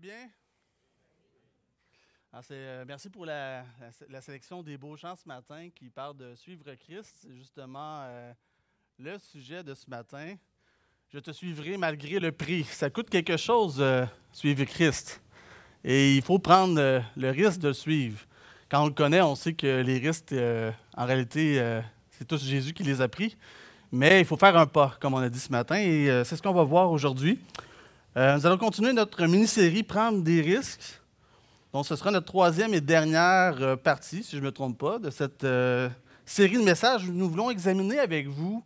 bien? 0.00 0.28
Ah, 2.32 2.40
euh, 2.50 2.84
merci 2.86 3.10
pour 3.10 3.24
la, 3.24 3.64
sélection 4.20 4.62
des 4.62 4.76
beaux 4.76 4.96
chants 4.96 5.16
ce 5.16 5.26
matin 5.26 5.68
qui 5.74 5.88
parlent 5.88 6.16
de 6.16 6.34
suivre 6.34 6.64
Christ. 6.74 7.16
C'est 7.22 7.34
justement 7.34 8.02
euh, 8.02 8.32
le 8.98 9.18
sujet 9.18 9.64
de 9.64 9.74
ce 9.74 9.88
matin. 9.88 10.36
Je 11.12 11.18
te 11.18 11.30
suivrai 11.32 11.76
malgré 11.76 12.20
le 12.20 12.30
prix. 12.30 12.64
Ça 12.64 12.90
coûte 12.90 13.10
quelque 13.10 13.36
chose, 13.36 13.78
euh, 13.80 14.04
suivre 14.32 14.64
Christ. 14.64 15.20
Et 15.82 16.16
il 16.16 16.22
faut 16.22 16.38
prendre 16.38 17.02
le 17.16 17.30
risque 17.30 17.60
de 17.60 17.72
suivre. 17.72 18.20
Quand 18.68 18.82
on 18.82 18.86
le 18.86 18.94
connaît, 18.94 19.22
on 19.22 19.34
sait 19.34 19.54
que 19.54 19.80
les 19.80 19.98
risques, 19.98 20.34
en 20.96 21.06
réalité, 21.06 21.80
c'est 22.10 22.26
tous 22.26 22.44
Jésus 22.44 22.74
qui 22.74 22.82
les 22.82 23.00
a 23.00 23.08
pris. 23.08 23.36
Mais 23.90 24.20
il 24.20 24.26
faut 24.26 24.36
faire 24.36 24.56
un 24.56 24.66
pas, 24.66 24.96
comme 25.00 25.14
on 25.14 25.18
a 25.18 25.28
dit 25.28 25.38
ce 25.38 25.50
matin, 25.50 25.76
et 25.76 26.24
c'est 26.24 26.36
ce 26.36 26.42
qu'on 26.42 26.52
va 26.52 26.64
voir 26.64 26.90
aujourd'hui. 26.90 27.38
Euh, 28.18 28.34
nous 28.34 28.46
allons 28.46 28.58
continuer 28.58 28.92
notre 28.92 29.24
mini-série 29.26 29.84
Prendre 29.84 30.24
des 30.24 30.40
risques. 30.40 31.00
Donc, 31.72 31.86
ce 31.86 31.94
sera 31.94 32.10
notre 32.10 32.26
troisième 32.26 32.74
et 32.74 32.80
dernière 32.80 33.62
euh, 33.62 33.76
partie, 33.76 34.24
si 34.24 34.32
je 34.32 34.40
ne 34.40 34.46
me 34.46 34.50
trompe 34.50 34.76
pas, 34.76 34.98
de 34.98 35.08
cette 35.08 35.44
euh, 35.44 35.88
série 36.26 36.56
de 36.56 36.64
messages 36.64 37.08
où 37.08 37.12
nous 37.12 37.30
voulons 37.30 37.48
examiner 37.48 38.00
avec 38.00 38.26
vous 38.26 38.64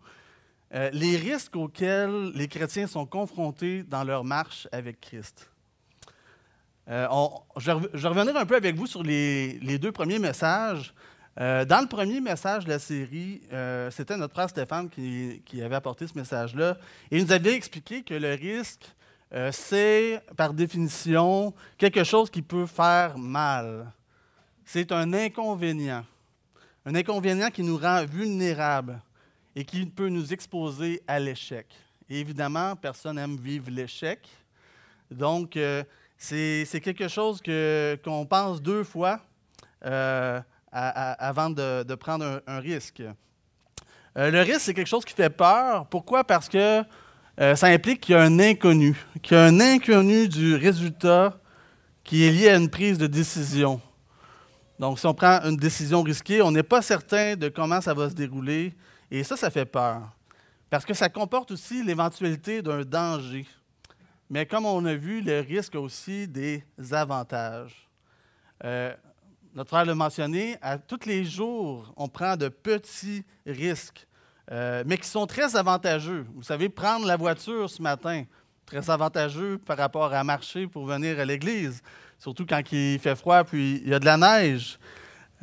les 0.95 1.19
risques 1.19 1.55
auxquels 1.55 2.33
les 2.35 2.49
chrétiens 2.49 2.87
sont 2.87 3.05
confrontés 3.05 3.83
dans 3.83 4.05
leur 4.05 4.25
marche 4.25 4.67
avec 4.73 5.03
Christ. 5.03 5.51
je, 6.87 8.09
vais 8.09 8.39
un 8.39 8.47
peu 8.47 8.57
avec 8.57 8.75
vous 8.75 8.87
sur 8.87 9.03
les, 9.03 9.79
deux 9.79 9.93
premiers 9.93 10.19
messages. 10.19 10.95
dans 11.37 11.83
le 11.83 11.89
premier 11.89 12.23
message 12.23 12.65
de 12.65 12.71
la 12.71 12.79
série, 12.79 13.43
c'était 13.91 14.17
notre 14.17 14.33
frère 14.33 14.49
Stéphane 14.49 14.89
qui, 14.89 15.43
qui 15.45 15.61
avait 15.61 15.77
apporté 15.77 16.07
ce 16.07 16.17
message-là. 16.17 16.79
Et 17.11 17.19
il 17.19 17.25
nous 17.25 17.33
avait 17.33 17.53
expliqué 17.53 18.03
que 18.03 18.15
le 18.15 18.33
risque 18.33 18.95
euh, 19.35 19.51
c'est 19.51 20.23
par 20.37 20.53
définition 20.53 21.55
quelque 21.79 22.05
chose 22.05 22.29
qui 22.29 22.43
peut 22.43 22.67
faire 22.67 23.17
mal. 23.17 23.91
C'est 24.65 24.93
un 24.93 25.11
inconvénient. 25.15 26.05
Un 26.85 26.95
inconvénient 26.95 27.51
qui 27.51 27.63
nous 27.63 27.79
rend 27.79 28.05
vulnérables 28.05 29.01
et 29.57 29.65
qui 29.65 29.87
peut 29.87 30.09
nous 30.09 30.33
exposer 30.33 31.03
à 31.07 31.19
l'échec. 31.19 31.67
évidemment, 32.11 32.77
personne 32.77 33.17
n'aime 33.17 33.37
vivre 33.37 33.71
l'échec. 33.71 34.29
Donc, 35.11 35.57
euh, 35.57 35.83
c'est 36.19 36.81
quelque 36.83 37.09
chose 37.09 37.41
qu'on 38.05 38.27
pense 38.27 38.61
deux 38.61 38.85
fois 38.85 39.21
euh, 39.85 40.41
avant 40.71 41.49
de, 41.49 41.95
prendre 41.95 42.43
un, 42.47 42.59
risque. 42.59 43.03
le 44.15 44.41
risque, 44.43 44.61
c'est 44.61 44.75
quelque 44.75 44.87
chose 44.87 45.07
qui 45.07 45.15
fait 45.15 45.31
peur. 45.31 45.87
Pourquoi? 45.87 46.23
Parce 46.23 46.49
que 46.51 46.85
euh, 47.41 47.57
ça 47.57 47.69
implique 47.69 48.01
qu'il 48.03 48.15
y 48.15 48.19
a 48.19 48.23
un 48.23 48.39
inconnu, 48.39 48.97
qu'il 49.23 49.37
y 49.37 49.41
a 49.41 49.45
un 49.45 49.61
inconnu 49.61 50.29
du 50.29 50.55
résultat 50.55 51.39
qui 52.05 52.25
est 52.25 52.31
lié 52.31 52.49
à 52.51 52.57
une 52.57 52.69
prise 52.69 52.99
de 52.99 53.07
décision. 53.07 53.81
Donc, 54.79 54.99
si 54.99 55.07
on 55.07 55.15
prend 55.15 55.41
une 55.45 55.57
décision 55.57 56.03
risquée, 56.03 56.43
on 56.43 56.51
n'est 56.51 56.63
pas 56.63 56.83
certain 56.83 57.37
de 57.37 57.49
comment 57.49 57.81
ça 57.81 57.95
va 57.95 58.11
se 58.11 58.15
dérouler, 58.15 58.75
et 59.11 59.23
ça, 59.25 59.37
ça 59.37 59.51
fait 59.51 59.65
peur. 59.65 60.03
Parce 60.69 60.85
que 60.85 60.95
ça 60.95 61.09
comporte 61.09 61.51
aussi 61.53 61.83
l'éventualité 61.85 62.63
d'un 62.63 62.83
danger. 62.83 63.47
Mais 64.29 64.47
comme 64.47 64.67
on 64.67 64.85
a 64.87 64.95
vu, 64.95 65.21
le 65.21 65.41
risque 65.41 65.75
a 65.75 65.81
aussi 65.81 66.27
des 66.27 66.65
avantages. 66.91 67.89
Euh, 68.65 68.95
notre 69.55 69.69
frère 69.69 69.85
l'a 69.85 69.95
mentionné, 69.95 70.57
à 70.63 70.79
tous 70.79 71.05
les 71.05 71.25
jours, 71.25 71.93
on 71.97 72.09
prend 72.09 72.37
de 72.37 72.49
petits 72.49 73.25
risques 73.47 74.07
euh, 74.51 74.83
mais 74.87 74.99
qui 74.99 75.09
sont 75.09 75.27
très 75.27 75.57
avantageux. 75.57 76.27
Vous 76.35 76.43
savez, 76.43 76.69
prendre 76.69 77.07
la 77.07 77.17
voiture 77.17 77.71
ce 77.71 77.81
matin, 77.81 78.25
très 78.67 78.91
avantageux 78.91 79.59
par 79.59 79.77
rapport 79.79 80.13
à 80.13 80.25
marcher 80.25 80.67
pour 80.67 80.87
venir 80.87 81.19
à 81.21 81.25
l'église, 81.25 81.83
surtout 82.19 82.45
quand 82.47 82.61
il 82.73 82.99
fait 82.99 83.15
froid 83.15 83.45
puis 83.45 83.81
il 83.85 83.89
y 83.89 83.95
a 83.95 83.99
de 83.99 84.05
la 84.05 84.17
neige. 84.17 84.79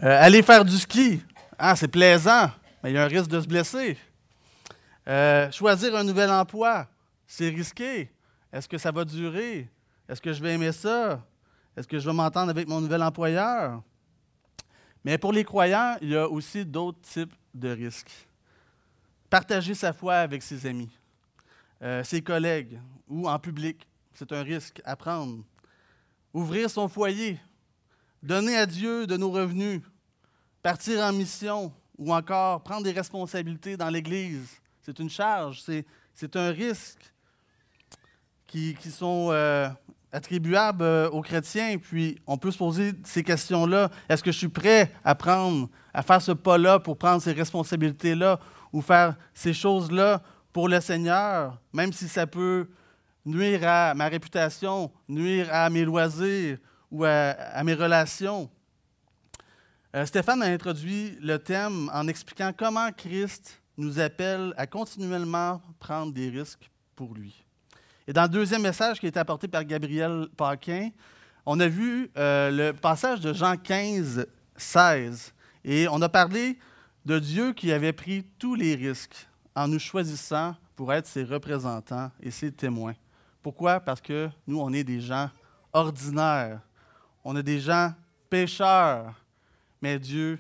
Euh, 0.04 0.24
aller 0.24 0.42
faire 0.42 0.66
du 0.66 0.78
ski, 0.78 1.22
ah, 1.58 1.76
c'est 1.76 1.88
plaisant, 1.88 2.50
mais 2.84 2.92
il 2.92 2.96
y 2.96 2.98
a 2.98 3.04
un 3.04 3.08
risque 3.08 3.30
de 3.30 3.42
se 3.42 3.48
blesser. 3.48 3.98
Euh, 5.08 5.52
choisir 5.52 5.96
un 5.96 6.04
nouvel 6.04 6.30
emploi, 6.30 6.88
c'est 7.26 7.50
risqué. 7.50 8.10
Est-ce 8.52 8.68
que 8.68 8.78
ça 8.78 8.92
va 8.92 9.06
durer? 9.06 9.68
Est-ce 10.08 10.22
que 10.22 10.34
je 10.34 10.42
vais 10.42 10.54
aimer 10.54 10.72
ça? 10.72 11.22
Est-ce 11.76 11.88
que 11.88 12.00
je 12.00 12.06
vais 12.06 12.16
m'entendre 12.16 12.50
avec 12.50 12.68
mon 12.68 12.82
nouvel 12.82 13.04
employeur? 13.04 13.82
Mais 15.04 15.18
pour 15.18 15.32
les 15.32 15.44
croyants, 15.44 15.96
il 16.02 16.10
y 16.10 16.16
a 16.16 16.28
aussi 16.28 16.66
d'autres 16.66 17.02
types 17.02 17.34
de 17.54 17.70
risques. 17.70 18.29
Partager 19.30 19.76
sa 19.76 19.94
foi 19.94 20.16
avec 20.16 20.42
ses 20.42 20.66
amis, 20.66 20.90
euh, 21.82 22.04
ses 22.04 22.22
collègues 22.22 22.80
ou 23.08 23.30
en 23.30 23.38
public, 23.38 23.88
c'est 24.14 24.32
un 24.32 24.42
risque 24.42 24.82
à 24.84 24.96
prendre. 24.96 25.44
Ouvrir 26.34 26.70
son 26.70 26.88
foyer, 26.88 27.40
donner 28.24 28.58
à 28.58 28.66
Dieu 28.66 29.08
de 29.08 29.18
nos 29.18 29.32
revenus, 29.32 29.82
partir 30.62 31.00
en 31.02 31.14
mission 31.14 31.72
ou 31.98 32.14
encore 32.14 32.64
prendre 32.64 32.84
des 32.84 32.92
responsabilités 32.92 33.78
dans 33.78 33.90
l'Église, 33.90 34.60
c'est 34.82 34.98
une 35.00 35.10
charge, 35.10 35.64
c'est 36.16 36.36
un 36.36 36.50
risque 36.50 37.14
qui, 38.48 38.76
sont 38.90 39.30
euh, 39.32 39.70
attribuables 40.12 40.84
euh, 40.84 41.10
aux 41.12 41.22
chrétiens. 41.22 41.78
Puis 41.78 42.18
on 42.26 42.38
peut 42.38 42.52
se 42.52 42.58
poser 42.58 42.94
ces 43.04 43.24
questions-là. 43.24 43.92
Est-ce 44.08 44.24
que 44.24 44.32
je 44.32 44.38
suis 44.38 44.50
prêt 44.50 44.92
à 45.04 45.14
prendre, 45.16 45.70
à 45.94 46.02
faire 46.02 46.22
ce 46.22 46.32
pas-là 46.32 46.80
pour 46.80 46.98
prendre 46.98 47.22
ces 47.22 47.34
responsabilités-là? 47.34 48.40
Ou 48.72 48.82
faire 48.82 49.16
ces 49.34 49.54
choses-là 49.54 50.22
pour 50.52 50.68
le 50.68 50.80
Seigneur, 50.82 51.60
même 51.74 51.94
si 51.94 52.08
ça 52.08 52.28
peut 52.28 52.68
nuire 53.26 53.68
à 53.68 53.94
ma 53.94 54.08
réputation, 54.08 54.92
nuire 55.08 55.48
à 55.52 55.70
mes 55.70 55.86
loisirs 55.86 56.58
ou 56.92 57.04
à, 57.06 57.64
mes 57.64 57.74
relations. 57.74 58.50
Euh, 59.96 60.06
Stéphane 60.06 60.42
a 60.44 60.48
introduit 60.48 61.18
le 61.22 61.38
thème 61.38 61.90
en 61.94 62.08
expliquant 62.08 62.52
comment 62.56 62.92
Christ 62.92 63.62
nous 63.78 64.00
appelle 64.00 64.54
à 64.58 64.68
continuellement 64.68 65.62
prendre 65.80 66.12
des 66.12 66.30
risques 66.30 66.70
pour 66.96 67.14
lui. 67.14 67.44
Et 68.08 68.14
dans 68.14 68.24
le 68.24 68.30
deuxième 68.30 68.64
message 68.64 69.00
qui 69.00 69.06
a 69.06 69.10
été 69.10 69.20
apporté 69.20 69.48
par 69.48 69.64
Gabriel 69.64 70.28
Paquin, 70.36 70.90
on 71.46 71.60
a 71.60 71.68
vu 71.68 72.12
euh, 72.18 72.52
le 72.52 72.74
passage 72.74 73.22
de 73.22 73.34
Jean 73.34 73.56
15, 73.56 74.28
16. 74.56 75.34
Et 75.64 75.88
on 75.88 76.02
a 76.02 76.10
parlé 76.10 76.58
de 77.06 77.20
Dieu 77.20 77.54
qui 77.54 77.72
avait 77.72 77.94
pris 77.94 78.26
tous 78.38 78.56
les 78.56 78.76
risques 78.76 79.28
en 79.56 79.68
nous 79.68 79.80
choisissant 79.80 80.56
pour 80.76 80.94
être 80.94 81.08
ses 81.08 81.24
représentants 81.24 82.12
et 82.22 82.32
ses 82.32 82.52
témoins. 82.52 82.96
Pourquoi? 83.42 83.80
Parce 83.80 84.02
que 84.02 84.30
nous, 84.48 84.60
on 84.60 84.72
est 84.74 84.84
des 84.84 85.02
gens 85.02 85.30
ordinaires. 85.74 86.62
On 87.24 87.36
est 87.36 87.44
des 87.44 87.60
gens 87.60 87.94
pécheurs. 88.30 89.14
Mais 89.82 90.00
Dieu 90.00 90.40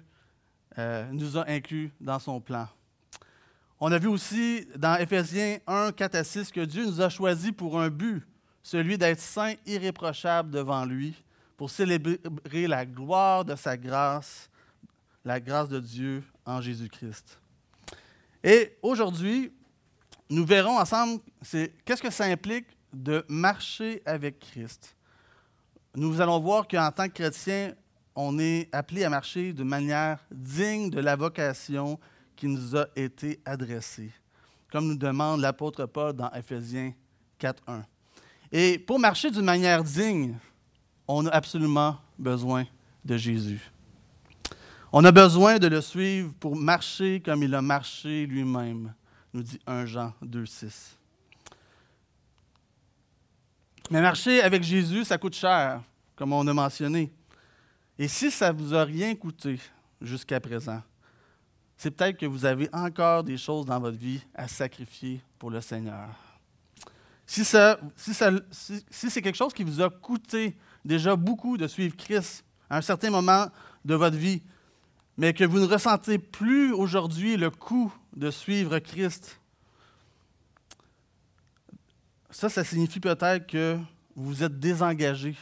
euh, 0.77 1.09
nous 1.11 1.37
a 1.37 1.49
inclus 1.49 1.91
dans 1.99 2.19
son 2.19 2.39
plan. 2.39 2.67
On 3.79 3.91
a 3.91 3.97
vu 3.97 4.07
aussi 4.07 4.67
dans 4.75 4.97
Éphésiens 4.97 5.59
1, 5.65 5.93
4 5.93 6.15
à 6.15 6.23
6 6.23 6.51
que 6.51 6.61
Dieu 6.61 6.85
nous 6.85 7.01
a 7.01 7.09
choisis 7.09 7.51
pour 7.51 7.79
un 7.79 7.89
but, 7.89 8.25
celui 8.61 8.97
d'être 8.97 9.21
saints, 9.21 9.55
irréprochables 9.65 10.51
devant 10.51 10.83
lui, 10.83 11.23
pour 11.55 11.69
célébrer 11.69 12.67
la 12.67 12.85
gloire 12.85 13.45
de 13.45 13.55
sa 13.55 13.77
grâce, 13.77 14.49
la 15.23 15.39
grâce 15.39 15.69
de 15.69 15.79
Dieu 15.79 16.23
en 16.49 16.61
Jésus-Christ. 16.61 17.39
Et 18.43 18.77
aujourd'hui, 18.81 19.51
nous 20.29 20.45
verrons 20.45 20.79
ensemble 20.79 21.21
qu'est-ce 21.85 22.01
que 22.01 22.09
ça 22.09 22.25
implique 22.25 22.65
de 22.93 23.23
marcher 23.27 24.01
avec 24.05 24.39
Christ. 24.39 24.95
Nous 25.95 26.19
allons 26.21 26.39
voir 26.39 26.67
qu'en 26.67 26.91
tant 26.91 27.07
que 27.07 27.13
chrétien, 27.13 27.73
on 28.15 28.37
est 28.39 28.67
appelé 28.71 29.03
à 29.03 29.09
marcher 29.09 29.53
de 29.53 29.63
manière 29.63 30.19
digne 30.31 30.89
de 30.89 30.99
la 30.99 31.15
vocation 31.15 31.99
qui 32.35 32.47
nous 32.47 32.75
a 32.75 32.87
été 32.95 33.39
adressée, 33.45 34.11
comme 34.71 34.87
nous 34.87 34.97
demande 34.97 35.41
l'apôtre 35.41 35.85
Paul 35.85 36.13
dans 36.13 36.31
Ephésiens 36.31 36.93
4.1. 37.39 37.83
Et 38.51 38.79
pour 38.79 38.99
marcher 38.99 39.29
d'une 39.29 39.45
manière 39.45 39.83
digne, 39.83 40.37
on 41.07 41.25
a 41.27 41.29
absolument 41.29 41.97
besoin 42.17 42.65
de 43.05 43.17
Jésus. 43.17 43.71
On 44.91 45.03
a 45.05 45.11
besoin 45.11 45.59
de 45.59 45.67
le 45.67 45.81
suivre 45.81 46.33
pour 46.39 46.55
marcher 46.55 47.21
comme 47.21 47.43
il 47.43 47.53
a 47.53 47.61
marché 47.61 48.25
lui-même, 48.25 48.91
nous 49.33 49.43
dit 49.43 49.59
1 49.67 49.85
Jean 49.85 50.13
2,6. 50.25 50.95
Mais 53.91 54.01
marcher 54.01 54.41
avec 54.41 54.63
Jésus, 54.63 55.05
ça 55.05 55.19
coûte 55.19 55.35
cher, 55.35 55.83
comme 56.15 56.33
on 56.33 56.45
a 56.47 56.53
mentionné. 56.53 57.11
Et 57.99 58.07
si 58.07 58.31
ça 58.31 58.51
ne 58.51 58.57
vous 58.57 58.73
a 58.73 58.83
rien 58.83 59.13
coûté 59.13 59.59
jusqu'à 60.01 60.39
présent, 60.39 60.81
c'est 61.77 61.91
peut-être 61.91 62.17
que 62.17 62.25
vous 62.25 62.45
avez 62.45 62.67
encore 62.73 63.23
des 63.23 63.37
choses 63.37 63.67
dans 63.67 63.79
votre 63.79 63.97
vie 63.97 64.21
à 64.33 64.47
sacrifier 64.47 65.21
pour 65.37 65.51
le 65.51 65.61
Seigneur. 65.61 66.09
Si, 67.27 67.45
si, 67.45 68.83
si 68.89 69.09
c'est 69.09 69.21
quelque 69.21 69.35
chose 69.35 69.53
qui 69.53 69.63
vous 69.63 69.81
a 69.81 69.89
coûté 69.89 70.57
déjà 70.83 71.15
beaucoup 71.15 71.57
de 71.57 71.67
suivre 71.67 71.95
Christ 71.95 72.43
à 72.67 72.77
un 72.77 72.81
certain 72.81 73.11
moment 73.11 73.45
de 73.85 73.93
votre 73.93 74.17
vie, 74.17 74.41
mais 75.19 75.33
que 75.33 75.43
vous 75.43 75.59
ne 75.59 75.65
ressentez 75.65 76.17
plus 76.17 76.71
aujourd'hui 76.71 77.35
le 77.35 77.49
coût 77.49 77.93
de 78.15 78.31
suivre 78.31 78.79
Christ, 78.79 79.37
ça, 82.29 82.47
ça 82.47 82.63
signifie 82.63 83.01
peut-être 83.01 83.45
que 83.45 83.77
vous 84.15 84.27
vous 84.27 84.43
êtes 84.43 84.57
désengagé, 84.59 85.35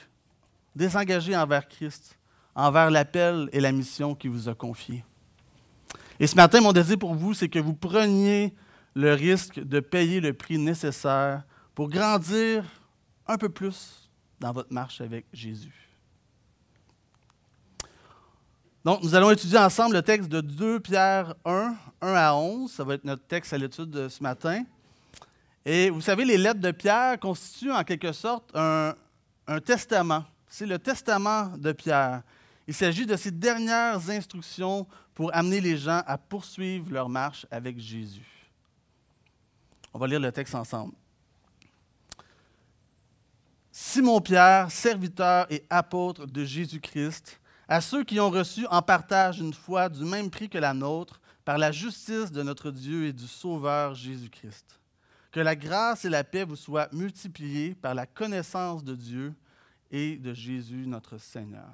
désengagé 0.75 1.37
envers 1.37 1.67
Christ, 1.67 2.17
envers 2.55 2.89
l'appel 2.89 3.49
et 3.53 3.59
la 3.59 3.71
mission 3.71 4.15
qu'il 4.15 4.31
vous 4.31 4.49
a 4.49 4.55
confiée. 4.55 5.05
Et 6.19 6.25
ce 6.25 6.35
matin, 6.35 6.59
mon 6.59 6.73
désir 6.73 6.97
pour 6.97 7.13
vous, 7.13 7.35
c'est 7.35 7.47
que 7.47 7.59
vous 7.59 7.75
preniez 7.75 8.55
le 8.95 9.13
risque 9.13 9.59
de 9.59 9.79
payer 9.79 10.21
le 10.21 10.33
prix 10.33 10.57
nécessaire 10.57 11.43
pour 11.75 11.87
grandir 11.87 12.65
un 13.27 13.37
peu 13.37 13.49
plus 13.49 14.09
dans 14.39 14.53
votre 14.53 14.73
marche 14.73 15.01
avec 15.01 15.27
Jésus. 15.31 15.86
Donc, 18.87 19.03
nous 19.03 19.15
allons 19.15 19.31
étudier 19.31 19.57
ensemble 19.57 19.95
le 19.95 20.01
texte 20.01 20.29
de 20.29 20.39
2 20.39 20.79
Pierre 20.79 21.35
1, 21.43 21.75
1 21.99 22.13
à 22.13 22.33
11. 22.35 22.71
Ça 22.71 22.85
va 22.85 22.93
être 22.93 23.03
notre 23.03 23.27
texte 23.27 23.51
à 23.51 23.57
l'étude 23.57 23.89
de 23.89 24.07
ce 24.07 24.23
matin. 24.23 24.63
Et 25.65 25.89
vous 25.89 25.99
savez, 25.99 26.23
les 26.23 26.37
lettres 26.37 26.61
de 26.61 26.71
Pierre 26.71 27.19
constituent 27.19 27.73
en 27.73 27.83
quelque 27.83 28.13
sorte 28.13 28.49
un, 28.55 28.95
un 29.45 29.59
testament. 29.59 30.23
C'est 30.47 30.65
le 30.65 30.79
testament 30.79 31.49
de 31.57 31.73
Pierre. 31.73 32.21
Il 32.65 32.73
s'agit 32.73 33.05
de 33.05 33.17
ses 33.17 33.31
dernières 33.31 34.09
instructions 34.09 34.87
pour 35.13 35.35
amener 35.35 35.59
les 35.59 35.75
gens 35.75 36.01
à 36.07 36.17
poursuivre 36.17 36.89
leur 36.89 37.09
marche 37.09 37.45
avec 37.51 37.77
Jésus. 37.77 38.47
On 39.93 39.99
va 39.99 40.07
lire 40.07 40.21
le 40.21 40.31
texte 40.31 40.55
ensemble. 40.55 40.93
Simon-Pierre, 43.69 44.71
serviteur 44.71 45.45
et 45.49 45.65
apôtre 45.69 46.25
de 46.25 46.45
Jésus-Christ, 46.45 47.37
à 47.67 47.81
ceux 47.81 48.03
qui 48.03 48.19
ont 48.19 48.29
reçu 48.29 48.65
en 48.67 48.81
partage 48.81 49.39
une 49.39 49.53
foi 49.53 49.89
du 49.89 50.05
même 50.05 50.29
prix 50.29 50.49
que 50.49 50.57
la 50.57 50.73
nôtre, 50.73 51.19
par 51.43 51.57
la 51.57 51.71
justice 51.71 52.31
de 52.31 52.43
notre 52.43 52.71
Dieu 52.71 53.05
et 53.05 53.13
du 53.13 53.27
Sauveur 53.27 53.93
Jésus-Christ. 53.93 54.79
Que 55.31 55.39
la 55.39 55.55
grâce 55.55 56.05
et 56.05 56.09
la 56.09 56.23
paix 56.23 56.43
vous 56.43 56.55
soient 56.55 56.89
multipliées 56.91 57.75
par 57.75 57.93
la 57.93 58.05
connaissance 58.05 58.83
de 58.83 58.95
Dieu 58.95 59.33
et 59.91 60.17
de 60.17 60.33
Jésus 60.33 60.87
notre 60.87 61.17
Seigneur. 61.17 61.69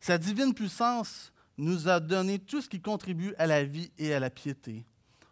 Sa 0.00 0.16
divine 0.16 0.54
puissance 0.54 1.32
nous 1.58 1.88
a 1.88 2.00
donné 2.00 2.38
tout 2.38 2.62
ce 2.62 2.68
qui 2.68 2.80
contribue 2.80 3.34
à 3.36 3.46
la 3.46 3.64
vie 3.64 3.90
et 3.98 4.14
à 4.14 4.20
la 4.20 4.30
piété, 4.30 4.86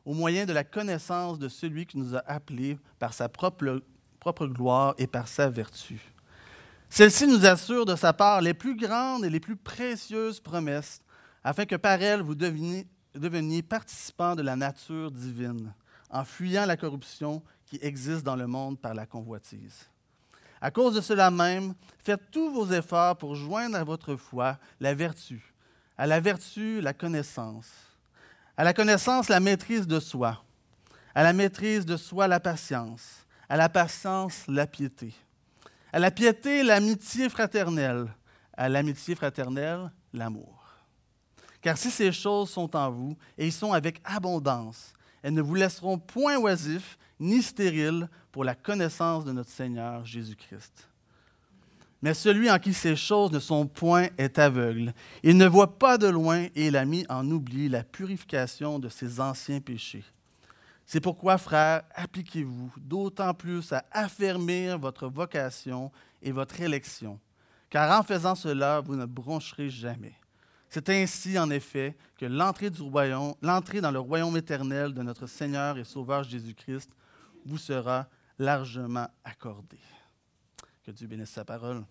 au 0.05 0.13
moyen 0.13 0.45
de 0.45 0.53
la 0.53 0.65
connaissance 0.65 1.39
de 1.39 1.49
celui 1.49 1.87
qui 1.87 1.97
nous 1.97 2.15
a 2.15 2.23
appelés 2.27 2.79
par 2.99 3.15
sa 3.15 3.31
propre, 3.31 3.83
propre 4.21 4.47
gloire 4.47 4.95
et 4.99 5.07
par 5.07 5.27
sa 5.27 5.49
vertu 5.49 6.01
celle-ci 6.91 7.27
nous 7.27 7.45
assure 7.45 7.85
de 7.85 7.97
sa 7.97 8.13
part 8.13 8.41
les 8.41 8.55
plus 8.55 8.77
grandes 8.77 9.25
et 9.25 9.31
les 9.31 9.41
plus 9.41 9.57
précieuses 9.57 10.41
promesses, 10.41 11.01
afin 11.45 11.67
que 11.67 11.77
par 11.77 12.03
elles 12.03 12.23
vous 12.23 12.35
deveniez, 12.35 12.87
deveniez 13.15 13.63
participants 13.63 14.35
de 14.35 14.43
la 14.43 14.57
nature 14.57 15.11
divine, 15.11 15.73
en 16.11 16.25
fuyant 16.25 16.67
la 16.67 16.77
corruption 16.77 17.43
qui 17.67 17.79
existe 17.83 18.25
dans 18.25 18.37
le 18.37 18.47
monde 18.47 18.81
par 18.81 18.95
la 18.95 19.07
convoitise. 19.07 19.87
À 20.61 20.71
cause 20.71 20.95
de 20.95 21.01
cela 21.01 21.31
même, 21.31 21.75
faites 22.03 22.31
tous 22.33 22.51
vos 22.51 22.67
efforts 22.73 23.17
pour 23.17 23.37
joindre 23.37 23.77
à 23.77 23.85
votre 23.85 24.17
foi 24.17 24.59
la 24.81 24.95
vertu, 24.95 25.55
à 25.97 26.07
la 26.07 26.21
vertu 26.21 26.81
la 26.81 26.95
connaissance, 26.95 27.71
à 28.57 28.65
la 28.65 28.73
connaissance 28.73 29.29
la 29.29 29.41
maîtrise 29.41 29.87
de 29.87 30.01
soi, 30.01 30.43
à 31.15 31.23
la 31.23 31.33
maîtrise 31.33 31.85
de 31.85 31.97
soi 31.97 32.27
la 32.27 32.41
patience, 32.41 33.27
à 33.49 33.57
la 33.57 33.69
patience 33.69 34.45
la 34.49 34.67
piété 34.67 35.15
à 35.93 35.99
la 35.99 36.11
piété, 36.11 36.63
l'amitié 36.63 37.29
fraternelle. 37.29 38.07
À 38.57 38.69
l'amitié 38.69 39.15
fraternelle, 39.15 39.91
l'amour. 40.13 40.65
Car 41.61 41.77
si 41.77 41.91
ces 41.91 42.13
choses 42.13 42.51
sont 42.51 42.75
en 42.77 42.91
vous, 42.91 43.17
et 43.37 43.47
ils 43.47 43.53
sont 43.53 43.73
avec 43.73 44.01
abondance, 44.05 44.93
elles 45.23 45.35
ne 45.35 45.43
vous 45.43 45.55
laisseront 45.55 45.99
point 45.99 46.37
oisifs 46.39 46.99
ni 47.21 47.43
stériles 47.43 48.09
pour 48.31 48.45
la 48.45 48.55
connaissance 48.55 49.25
de 49.25 49.33
notre 49.33 49.51
Seigneur 49.51 50.05
Jésus-Christ. 50.05 50.89
Mais 52.01 52.15
celui 52.15 52.49
en 52.49 52.59
qui 52.59 52.73
ces 52.73 52.95
choses 52.95 53.33
ne 53.33 53.41
sont 53.41 53.67
point 53.67 54.09
est 54.19 54.39
aveugle. 54.39 54.95
Il 55.25 55.37
ne 55.37 55.47
voit 55.47 55.79
pas 55.79 55.99
de 55.99 56.07
loin 56.07 56.45
et 56.55 56.69
il 56.69 56.77
a 56.77 56.85
mis 56.85 57.05
en 57.09 57.29
oubli 57.29 57.69
la 57.69 57.83
purification 57.83 58.79
de 58.79 58.89
ses 58.89 59.19
anciens 59.19 59.61
péchés. 59.61 60.05
C'est 60.91 61.03
pourquoi, 61.03 61.37
frères, 61.37 61.83
appliquez-vous 61.95 62.73
d'autant 62.79 63.35
plus 63.35 63.75
à 63.75 63.85
affermir 63.93 64.79
votre 64.79 65.07
vocation 65.07 65.93
et 66.23 66.33
votre 66.33 66.59
élection, 66.63 67.21
car 67.69 68.01
en 68.01 68.03
faisant 68.03 68.35
cela, 68.35 68.81
vous 68.81 68.97
ne 68.97 69.05
broncherez 69.05 69.69
jamais. 69.69 70.15
C'est 70.71 70.89
ainsi, 70.89 71.39
en 71.39 71.51
effet, 71.51 71.95
que 72.17 72.25
l'entrée, 72.25 72.71
l'entrée 73.43 73.83
dans 73.83 73.91
le 73.91 73.99
royaume 73.99 74.39
éternel 74.39 74.95
de 74.95 75.03
notre 75.03 75.27
Seigneur 75.27 75.77
et 75.77 75.85
Sauveur 75.85 76.23
Jésus-Christ 76.23 76.91
vous 77.45 77.59
sera 77.59 78.09
largement 78.39 79.09
accordée. 79.25 79.77
Que 80.87 80.91
Dieu 80.91 81.07
bénisse 81.07 81.33
sa 81.33 81.45
parole. 81.45 81.85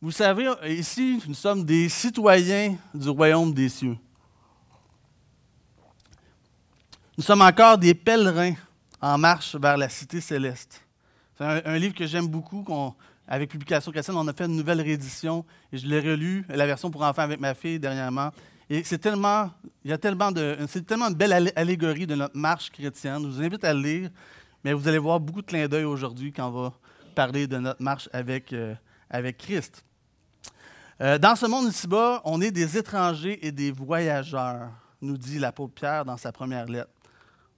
Vous 0.00 0.10
savez, 0.10 0.50
ici, 0.66 1.22
nous 1.28 1.34
sommes 1.34 1.64
des 1.64 1.88
citoyens 1.88 2.76
du 2.92 3.08
royaume 3.08 3.54
des 3.54 3.68
cieux. 3.68 3.96
Nous 7.22 7.26
sommes 7.26 7.42
encore 7.42 7.78
des 7.78 7.94
pèlerins 7.94 8.54
en 9.00 9.16
marche 9.16 9.54
vers 9.54 9.76
la 9.76 9.88
cité 9.88 10.20
céleste. 10.20 10.84
C'est 11.38 11.44
un, 11.44 11.78
livre 11.78 11.94
que 11.94 12.04
j'aime 12.04 12.26
beaucoup. 12.26 12.64
avec 13.28 13.48
Publication 13.48 13.92
chrétienne, 13.92 14.16
on 14.16 14.26
a 14.26 14.32
fait 14.32 14.46
une 14.46 14.56
nouvelle 14.56 14.80
réédition 14.80 15.44
et 15.72 15.78
je 15.78 15.86
l'ai 15.86 16.00
relu, 16.00 16.44
la 16.48 16.66
version 16.66 16.90
pour 16.90 17.02
enfants 17.02 17.22
avec 17.22 17.38
ma 17.38 17.54
fille 17.54 17.78
dernièrement. 17.78 18.32
Et 18.68 18.82
c'est 18.82 18.98
tellement, 18.98 19.52
il 19.84 19.92
y 19.92 19.94
a 19.94 19.98
tellement 19.98 20.32
de, 20.32 20.56
c'est 20.66 20.84
tellement 20.84 21.10
une 21.10 21.14
belle 21.14 21.52
allégorie 21.54 22.08
de 22.08 22.16
notre 22.16 22.36
marche 22.36 22.70
chrétienne. 22.70 23.22
Je 23.22 23.28
vous 23.28 23.40
invite 23.40 23.62
à 23.62 23.72
le 23.72 23.80
lire, 23.80 24.10
mais 24.64 24.72
vous 24.72 24.88
allez 24.88 24.98
voir 24.98 25.20
beaucoup 25.20 25.42
de 25.42 25.46
clins 25.46 25.68
d'œil 25.68 25.84
aujourd'hui 25.84 26.32
quand 26.32 26.48
on 26.48 26.62
va 26.62 26.72
parler 27.14 27.46
de 27.46 27.58
notre 27.58 27.80
marche 27.80 28.08
avec, 28.12 28.52
euh, 28.52 28.74
avec 29.08 29.38
Christ. 29.38 29.84
Euh, 31.00 31.18
dans 31.18 31.36
ce 31.36 31.46
monde 31.46 31.68
ici-bas, 31.68 32.20
on 32.24 32.40
est 32.40 32.50
des 32.50 32.76
étrangers 32.76 33.46
et 33.46 33.52
des 33.52 33.70
voyageurs, 33.70 34.70
nous 35.00 35.16
dit 35.16 35.38
l'apôtre 35.38 35.74
Pierre 35.74 36.04
dans 36.04 36.16
sa 36.16 36.32
première 36.32 36.66
lettre. 36.66 36.90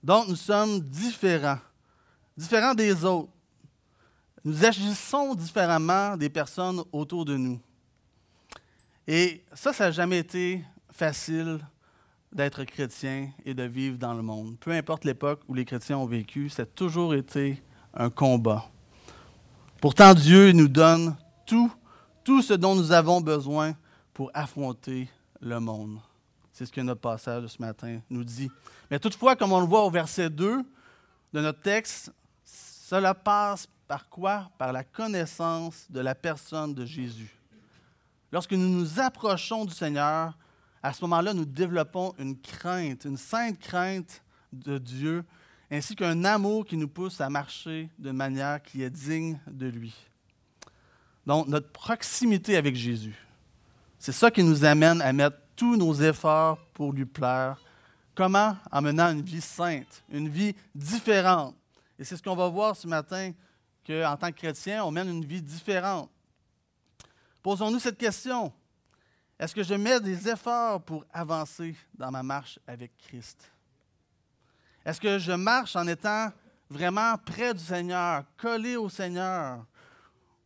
Donc, 0.05 0.27
nous 0.27 0.35
sommes 0.35 0.81
différents, 0.81 1.57
différents 2.37 2.75
des 2.75 3.03
autres. 3.03 3.31
Nous 4.43 4.63
agissons 4.63 5.33
différemment 5.33 6.15
des 6.15 6.29
personnes 6.29 6.83
autour 6.91 7.25
de 7.25 7.35
nous. 7.35 7.59
Et 9.07 9.43
ça, 9.55 9.73
ça 9.73 9.85
n'a 9.85 9.91
jamais 9.91 10.19
été 10.19 10.63
facile 10.91 11.59
d'être 12.31 12.65
chrétien 12.65 13.31
et 13.45 13.55
de 13.55 13.63
vivre 13.63 13.97
dans 13.97 14.13
le 14.13 14.21
monde. 14.21 14.57
Peu 14.59 14.73
importe 14.73 15.05
l'époque 15.05 15.41
où 15.47 15.55
les 15.55 15.65
chrétiens 15.65 15.97
ont 15.97 16.05
vécu, 16.05 16.49
ça 16.49 16.61
a 16.61 16.65
toujours 16.67 17.15
été 17.15 17.63
un 17.91 18.11
combat. 18.11 18.63
Pourtant, 19.81 20.13
Dieu 20.13 20.51
nous 20.51 20.67
donne 20.67 21.15
tout, 21.47 21.73
tout 22.23 22.43
ce 22.43 22.53
dont 22.53 22.75
nous 22.75 22.91
avons 22.91 23.21
besoin 23.21 23.73
pour 24.13 24.29
affronter 24.35 25.09
le 25.41 25.59
monde. 25.59 25.97
C'est 26.55 26.65
ce 26.65 26.71
que 26.71 26.79
notre 26.79 27.01
passage 27.01 27.43
de 27.43 27.47
ce 27.47 27.61
matin 27.61 27.99
nous 28.09 28.23
dit. 28.23 28.49
Mais 28.89 28.97
toutefois, 28.97 29.35
comme 29.35 29.51
on 29.51 29.59
le 29.59 29.65
voit 29.65 29.83
au 29.83 29.89
verset 29.89 30.29
2 30.29 30.63
de 31.33 31.41
notre 31.41 31.59
texte, 31.59 32.13
cela 32.45 33.13
passe 33.13 33.67
par 33.89 34.07
quoi? 34.07 34.49
Par 34.57 34.71
la 34.71 34.85
connaissance 34.85 35.85
de 35.89 35.99
la 35.99 36.15
personne 36.15 36.73
de 36.73 36.85
Jésus. 36.85 37.35
Lorsque 38.31 38.53
nous 38.53 38.69
nous 38.69 39.01
approchons 39.01 39.65
du 39.65 39.73
Seigneur, 39.73 40.37
à 40.81 40.93
ce 40.93 41.03
moment-là, 41.03 41.33
nous 41.33 41.43
développons 41.43 42.13
une 42.19 42.39
crainte, 42.39 43.03
une 43.03 43.17
sainte 43.17 43.59
crainte 43.59 44.23
de 44.53 44.77
Dieu, 44.77 45.25
ainsi 45.69 45.93
qu'un 45.93 46.23
amour 46.23 46.65
qui 46.65 46.77
nous 46.77 46.87
pousse 46.87 47.19
à 47.19 47.29
marcher 47.29 47.89
de 47.99 48.11
manière 48.11 48.63
qui 48.63 48.81
est 48.81 48.89
digne 48.89 49.37
de 49.45 49.67
lui. 49.67 49.93
Donc, 51.25 51.49
notre 51.49 51.69
proximité 51.69 52.55
avec 52.55 52.77
Jésus, 52.77 53.17
c'est 53.99 54.13
ça 54.13 54.31
qui 54.31 54.41
nous 54.41 54.63
amène 54.63 55.01
à 55.01 55.11
mettre 55.11 55.35
tous 55.55 55.75
nos 55.75 55.93
efforts 55.93 56.57
pour 56.73 56.91
lui 56.91 57.05
plaire. 57.05 57.61
Comment? 58.13 58.57
En 58.71 58.81
menant 58.81 59.11
une 59.11 59.21
vie 59.21 59.41
sainte, 59.41 60.03
une 60.09 60.29
vie 60.29 60.55
différente. 60.73 61.55
Et 61.99 62.03
c'est 62.03 62.17
ce 62.17 62.23
qu'on 62.23 62.35
va 62.35 62.47
voir 62.47 62.75
ce 62.75 62.87
matin, 62.87 63.31
qu'en 63.85 64.17
tant 64.17 64.31
que 64.31 64.37
chrétien, 64.37 64.83
on 64.83 64.91
mène 64.91 65.09
une 65.09 65.25
vie 65.25 65.41
différente. 65.41 66.09
Posons-nous 67.41 67.79
cette 67.79 67.97
question. 67.97 68.51
Est-ce 69.37 69.53
que 69.53 69.63
je 69.63 69.73
mets 69.73 69.99
des 69.99 70.29
efforts 70.29 70.81
pour 70.81 71.05
avancer 71.11 71.75
dans 71.93 72.09
ma 72.09 72.23
marche 72.23 72.57
avec 72.65 72.95
Christ? 72.97 73.51
Est-ce 74.85 75.01
que 75.01 75.19
je 75.19 75.33
marche 75.33 75.75
en 75.75 75.85
étant 75.87 76.31
vraiment 76.69 77.17
près 77.17 77.53
du 77.53 77.59
Seigneur, 77.59 78.23
collé 78.37 78.77
au 78.77 78.89
Seigneur, 78.89 79.65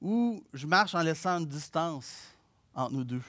ou 0.02 0.44
je 0.54 0.66
marche 0.66 0.96
en 0.96 1.02
laissant 1.02 1.40
une 1.40 1.46
distance 1.46 2.34
entre 2.74 2.94
nous 2.94 3.04
deux? 3.04 3.22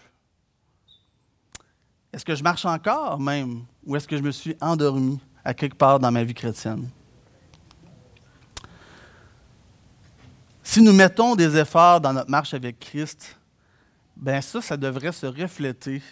Est-ce 2.12 2.24
que 2.24 2.34
je 2.34 2.42
marche 2.42 2.64
encore 2.64 3.20
même 3.20 3.64
ou 3.84 3.96
est-ce 3.96 4.08
que 4.08 4.16
je 4.16 4.22
me 4.22 4.32
suis 4.32 4.56
endormi 4.60 5.20
à 5.44 5.54
quelque 5.54 5.76
part 5.76 5.98
dans 5.98 6.10
ma 6.10 6.24
vie 6.24 6.34
chrétienne? 6.34 6.88
Si 10.62 10.82
nous 10.82 10.92
mettons 10.92 11.34
des 11.34 11.56
efforts 11.56 12.00
dans 12.00 12.12
notre 12.12 12.30
marche 12.30 12.54
avec 12.54 12.78
Christ, 12.78 13.36
ben 14.16 14.40
ça, 14.40 14.60
ça 14.60 14.76
devrait 14.76 15.12
se 15.12 15.26
refléter 15.26 16.02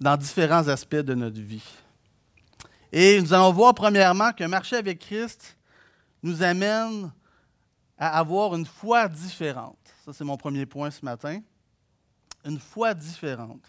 dans 0.00 0.16
différents 0.16 0.66
aspects 0.68 0.94
de 0.94 1.14
notre 1.14 1.40
vie. 1.40 1.64
Et 2.92 3.20
nous 3.20 3.32
allons 3.32 3.52
voir 3.52 3.74
premièrement 3.74 4.32
que 4.32 4.44
marcher 4.44 4.76
avec 4.76 4.98
Christ 4.98 5.56
nous 6.22 6.42
amène 6.42 7.10
à 7.96 8.18
avoir 8.18 8.54
une 8.54 8.66
foi 8.66 9.08
différente. 9.08 9.76
Ça, 10.04 10.12
c'est 10.12 10.24
mon 10.24 10.36
premier 10.36 10.66
point 10.66 10.90
ce 10.90 11.04
matin. 11.04 11.40
Une 12.44 12.58
foi 12.58 12.94
différente. 12.94 13.62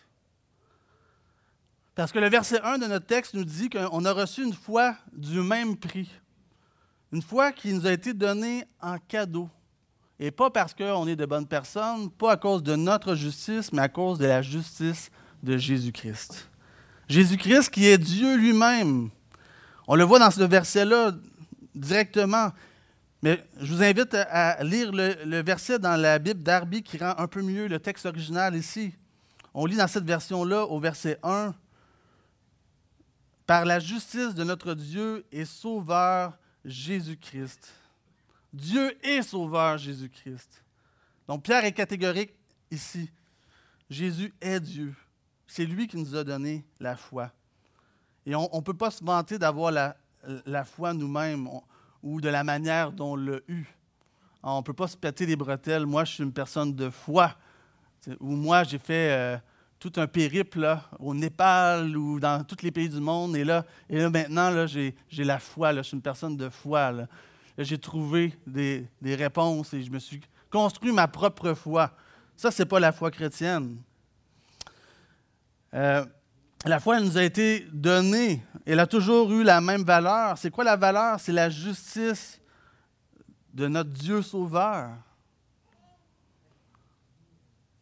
Parce 2.02 2.12
que 2.12 2.18
le 2.18 2.30
verset 2.30 2.60
1 2.64 2.80
de 2.80 2.88
notre 2.88 3.06
texte 3.06 3.36
nous 3.36 3.46
dit 3.46 3.70
qu'on 3.70 4.06
a 4.06 4.12
reçu 4.12 4.44
une 4.44 4.56
foi 4.56 4.96
du 5.14 5.40
même 5.40 5.78
prix. 5.78 6.10
Une 7.12 7.22
foi 7.22 7.52
qui 7.52 7.72
nous 7.72 7.86
a 7.86 7.92
été 7.92 8.16
donnée 8.16 8.64
en 8.82 8.98
cadeau. 8.98 9.48
Et 10.20 10.32
pas 10.32 10.50
parce 10.50 10.74
qu'on 10.74 11.08
est 11.08 11.16
de 11.16 11.28
bonnes 11.28 11.46
personnes, 11.46 12.10
pas 12.10 12.32
à 12.32 12.38
cause 12.38 12.64
de 12.64 12.76
notre 12.76 13.14
justice, 13.14 13.72
mais 13.72 13.84
à 13.84 13.88
cause 13.88 14.18
de 14.18 14.26
la 14.26 14.42
justice 14.42 15.12
de 15.44 15.58
Jésus-Christ. 15.58 16.50
Jésus-Christ 17.08 17.70
qui 17.70 17.86
est 17.86 18.00
Dieu 18.00 18.36
lui-même. 18.36 19.12
On 19.88 19.94
le 19.94 20.04
voit 20.04 20.18
dans 20.18 20.32
ce 20.32 20.42
verset-là 20.42 21.12
directement. 21.76 22.50
Mais 23.22 23.46
je 23.60 23.76
vous 23.76 23.84
invite 23.84 24.16
à 24.16 24.64
lire 24.64 24.92
le, 24.92 25.44
verset 25.44 25.78
dans 25.78 25.98
la 25.98 26.18
Bible 26.18 26.42
d'Arby 26.42 26.82
qui 26.82 26.98
rend 26.98 27.14
un 27.20 27.28
peu 27.28 27.44
mieux 27.44 27.68
le 27.68 27.78
texte 27.78 28.08
original 28.08 28.56
ici. 28.56 28.92
On 29.54 29.68
lit 29.68 29.78
dans 29.78 29.88
cette 29.88 30.06
version-là 30.06 30.66
au 30.66 30.80
verset 30.80 31.20
1 31.22 31.54
Par 33.52 33.66
la 33.66 33.80
justice 33.80 34.34
de 34.34 34.46
notre 34.46 34.74
Dieu 34.74 35.26
et 35.30 35.44
Sauveur 35.44 36.38
Jésus-Christ. 36.64 37.74
Dieu 38.54 38.98
est 39.06 39.24
Sauveur 39.24 39.78
Jésus-Christ. 39.78 40.64
Donc 41.28 41.44
Pierre 41.44 41.66
est 41.66 41.74
catégorique 41.74 42.34
ici. 42.72 43.12
Jésus 43.90 44.34
est 44.40 44.62
Dieu. 44.62 44.96
C'est 45.48 45.66
lui 45.66 45.86
qui 45.90 45.98
nous 45.98 46.16
a 46.16 46.24
donné 46.24 46.66
la 46.80 46.96
foi. 46.96 47.30
Et 48.26 48.34
on 48.36 48.50
ne 48.54 48.62
peut 48.62 48.74
pas 48.74 48.90
se 48.90 49.04
vanter 49.04 49.38
d'avoir 49.38 49.70
la, 49.70 50.64
foi 50.64 50.94
nous-mêmes 50.94 51.50
ou 52.02 52.22
de 52.22 52.30
la 52.30 52.46
manière 52.46 52.94
dont 52.94 53.12
on 53.12 53.16
l'a 53.18 53.40
eu. 53.50 53.66
On 54.44 54.60
ne 54.60 54.64
peut 54.64 54.72
pas 54.72 54.88
se 54.88 54.96
péter 54.96 55.26
les 55.26 55.36
bretelles. 55.36 55.86
Moi, 55.86 56.06
je 56.06 56.14
suis 56.14 56.24
une 56.24 56.32
personne 56.32 56.74
de 56.74 56.90
foi. 56.90 57.36
Ou 58.22 58.34
moi, 58.34 58.64
j'ai 58.64 58.80
fait 58.80 59.12
euh, 59.12 59.38
tout 59.82 59.94
un 59.96 60.06
périple 60.06 60.78
au 61.00 61.16
Népal 61.16 61.98
ou 61.98 62.20
dans 62.20 62.44
tous 62.44 62.62
les 62.62 62.72
pays 62.72 62.88
du 62.88 63.00
monde. 63.00 63.36
Et 63.36 63.44
là, 63.44 63.66
et 63.90 63.98
là 63.98 64.12
maintenant, 64.12 64.52
là, 64.52 64.68
j'ai, 64.68 64.94
la 65.10 65.40
foi. 65.40 65.74
Là. 65.74 65.82
Je 65.82 65.88
suis 65.88 65.96
une 65.96 66.04
personne 66.04 66.38
de 66.38 66.50
foi. 66.50 66.92
Là. 66.92 67.08
j'ai 67.58 67.80
trouvé 67.80 68.38
des, 68.46 68.88
réponses 69.04 69.74
et 69.74 69.82
je 69.82 69.90
me 69.90 69.98
suis 69.98 70.22
construit 70.52 70.92
ma 70.92 71.08
propre 71.08 71.56
foi. 71.56 71.92
Ça, 72.38 72.52
ce 72.52 72.62
n'est 72.62 72.68
pas 72.68 72.80
la 72.80 72.92
foi 72.92 73.10
chrétienne. 73.10 73.82
Euh, 75.74 76.06
la 76.64 76.80
foi, 76.80 76.98
elle 76.98 77.06
nous 77.06 77.18
a 77.18 77.24
été 77.24 77.66
donnée. 77.74 78.44
Elle 78.68 78.80
a 78.80 78.86
toujours 78.86 79.32
eu 79.34 79.44
la 79.44 79.62
même 79.62 79.82
valeur. 79.82 80.38
C'est 80.38 80.52
quoi 80.52 80.64
la 80.64 80.76
valeur? 80.76 81.20
C'est 81.20 81.34
la 81.34 81.50
justice 81.50 82.40
de 83.52 83.68
notre 83.68 83.90
Dieu 83.90 84.22
sauveur. 84.22 84.92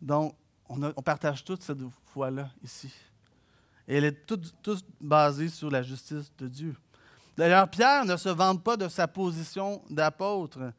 Donc, 0.02 0.34
on, 0.70 1.02
partage 1.02 1.44
toute 1.44 1.64
cette 1.64 1.80
foi-là 2.14 2.50
ici. 2.64 2.94
Et 3.88 3.98
elle 3.98 4.04
est 4.04 4.26
toute, 4.26 4.54
basée 5.02 5.50
sur 5.50 5.72
la 5.72 5.82
justice 5.82 6.32
de 6.38 6.48
Dieu. 6.48 6.76
D'ailleurs, 7.36 7.70
Pierre 7.70 8.06
ne 8.06 8.16
se 8.18 8.30
vante 8.30 8.64
pas 8.64 8.78
de 8.78 8.88
sa 8.88 9.08
position 9.08 9.82
d'apôtre, 9.90 10.72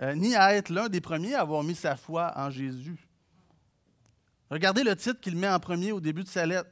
euh, 0.00 0.14
ni 0.14 0.36
à 0.36 0.54
être 0.54 0.70
l'un 0.70 0.88
des 0.88 1.00
premiers 1.00 1.34
à 1.34 1.40
avoir 1.40 1.62
mis 1.64 1.74
sa 1.74 1.96
foi 1.96 2.32
en 2.36 2.50
Jésus. 2.50 3.08
Regardez 4.50 4.84
le 4.84 4.94
titre 4.94 5.20
qu'il 5.20 5.36
met 5.36 5.48
en 5.48 5.58
premier 5.58 5.92
au 5.92 6.00
début 6.00 6.22
de 6.22 6.28
sa 6.28 6.46
lettre. 6.46 6.70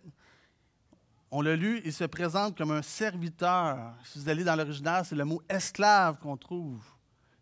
On 1.30 1.42
l'a 1.42 1.56
lu, 1.56 1.80
il 1.84 1.92
se 1.92 2.04
présente 2.04 2.56
comme 2.56 2.72
un 2.72 2.82
serviteur. 2.82 3.94
Si 4.04 4.18
vous 4.18 4.28
allez 4.28 4.44
dans 4.44 4.56
l'original, 4.56 5.04
c'est 5.04 5.14
le 5.14 5.24
mot 5.24 5.42
esclave 5.48 6.18
qu'on 6.18 6.36
trouve. 6.36 6.82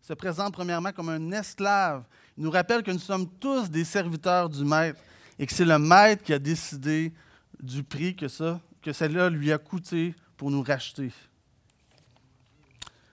Il 0.03 0.07
se 0.07 0.13
présente 0.13 0.53
premièrement 0.53 0.91
comme 0.91 1.09
un 1.09 1.31
esclave. 1.31 2.03
Il 2.37 2.43
nous 2.43 2.51
rappelle 2.51 2.83
que 2.83 2.91
nous 2.91 2.99
sommes 2.99 3.27
tous 3.39 3.69
des 3.69 3.83
serviteurs 3.83 4.47
du 4.49 4.63
maître 4.63 4.99
et 5.39 5.47
que 5.47 5.53
c'est 5.53 5.65
le 5.65 5.79
maître 5.79 6.23
qui 6.23 6.33
a 6.33 6.39
décidé 6.39 7.13
du 7.61 7.83
prix 7.83 8.15
que 8.15 8.27
ça, 8.27 8.59
cela 8.91 9.29
lui 9.29 9.51
a 9.51 9.57
coûté 9.57 10.13
pour 10.35 10.51
nous 10.51 10.61
racheter. 10.61 11.11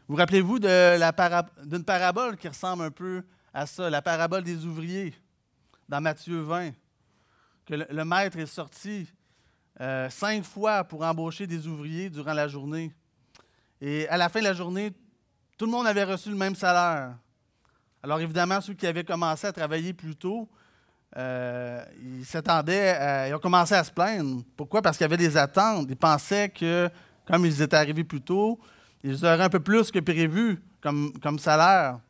Vous 0.09 0.17
rappelez-vous 0.17 0.59
d'une 0.59 1.85
parabole 1.85 2.37
qui 2.37 2.49
ressemble 2.49 2.85
un 2.85 2.91
peu 2.91 3.23
à 3.55 3.67
ça, 3.67 3.89
la 3.89 4.03
parabole 4.03 4.43
des 4.43 4.65
ouvriers 4.65 5.15
dans 5.89 6.01
Matthieu 6.01 6.41
20, 6.43 6.73
que 7.65 7.75
le 7.75 8.05
maître 8.05 8.39
est 8.39 8.47
sorti 8.47 9.09
euh, 9.81 10.11
cinq 10.11 10.45
fois 10.45 10.85
pour 10.85 11.03
embaucher 11.03 11.47
des 11.47 11.67
ouvriers 11.67 12.11
durant 12.11 12.33
la 12.33 12.49
journée. 12.49 12.93
Et 13.81 14.09
à 14.09 14.17
la 14.17 14.29
fin 14.29 14.41
de 14.41 14.45
la 14.45 14.53
journée, 14.53 14.93
tout 15.59 15.67
le 15.67 15.71
monde 15.71 15.87
avait 15.87 16.05
reçu 16.05 16.31
le 16.31 16.37
même 16.37 16.55
salaire. 16.55 17.17
Alors 18.03 18.21
évidemment, 18.21 18.61
ceux 18.61 18.75
qui 18.75 18.87
avaient 18.87 19.05
commencé 19.05 19.47
à 19.47 19.53
travailler 19.53 19.93
plus 19.93 20.17
tôt, 20.17 20.49
euh, 21.17 21.85
ils 22.03 22.25
s'attendaient, 22.25 23.29
ils 23.29 23.35
ont 23.35 23.39
commencé 23.39 23.75
à 23.75 23.83
se 23.83 23.91
plaindre. 23.91 24.43
Pourquoi? 24.57 24.83
Parce 24.83 24.97
qu'il 24.97 25.05
y 25.05 25.07
avait 25.07 25.17
des 25.17 25.37
attentes. 25.37 25.87
Ils 25.89 25.97
pensaient 25.97 26.49
que, 26.49 26.91
comme 27.27 27.47
ils 27.47 27.63
étaient 27.63 27.77
arrivés 27.77 28.05
plus 28.05 28.21
tôt, 28.21 28.61
ils 29.03 29.25
auraient 29.25 29.45
un 29.45 29.49
peu 29.49 29.61
plus 29.61 29.91
que 29.91 29.99
prévu 30.01 30.61
comme, 30.81 31.13
comme 31.21 31.39
salaire. 31.39 32.01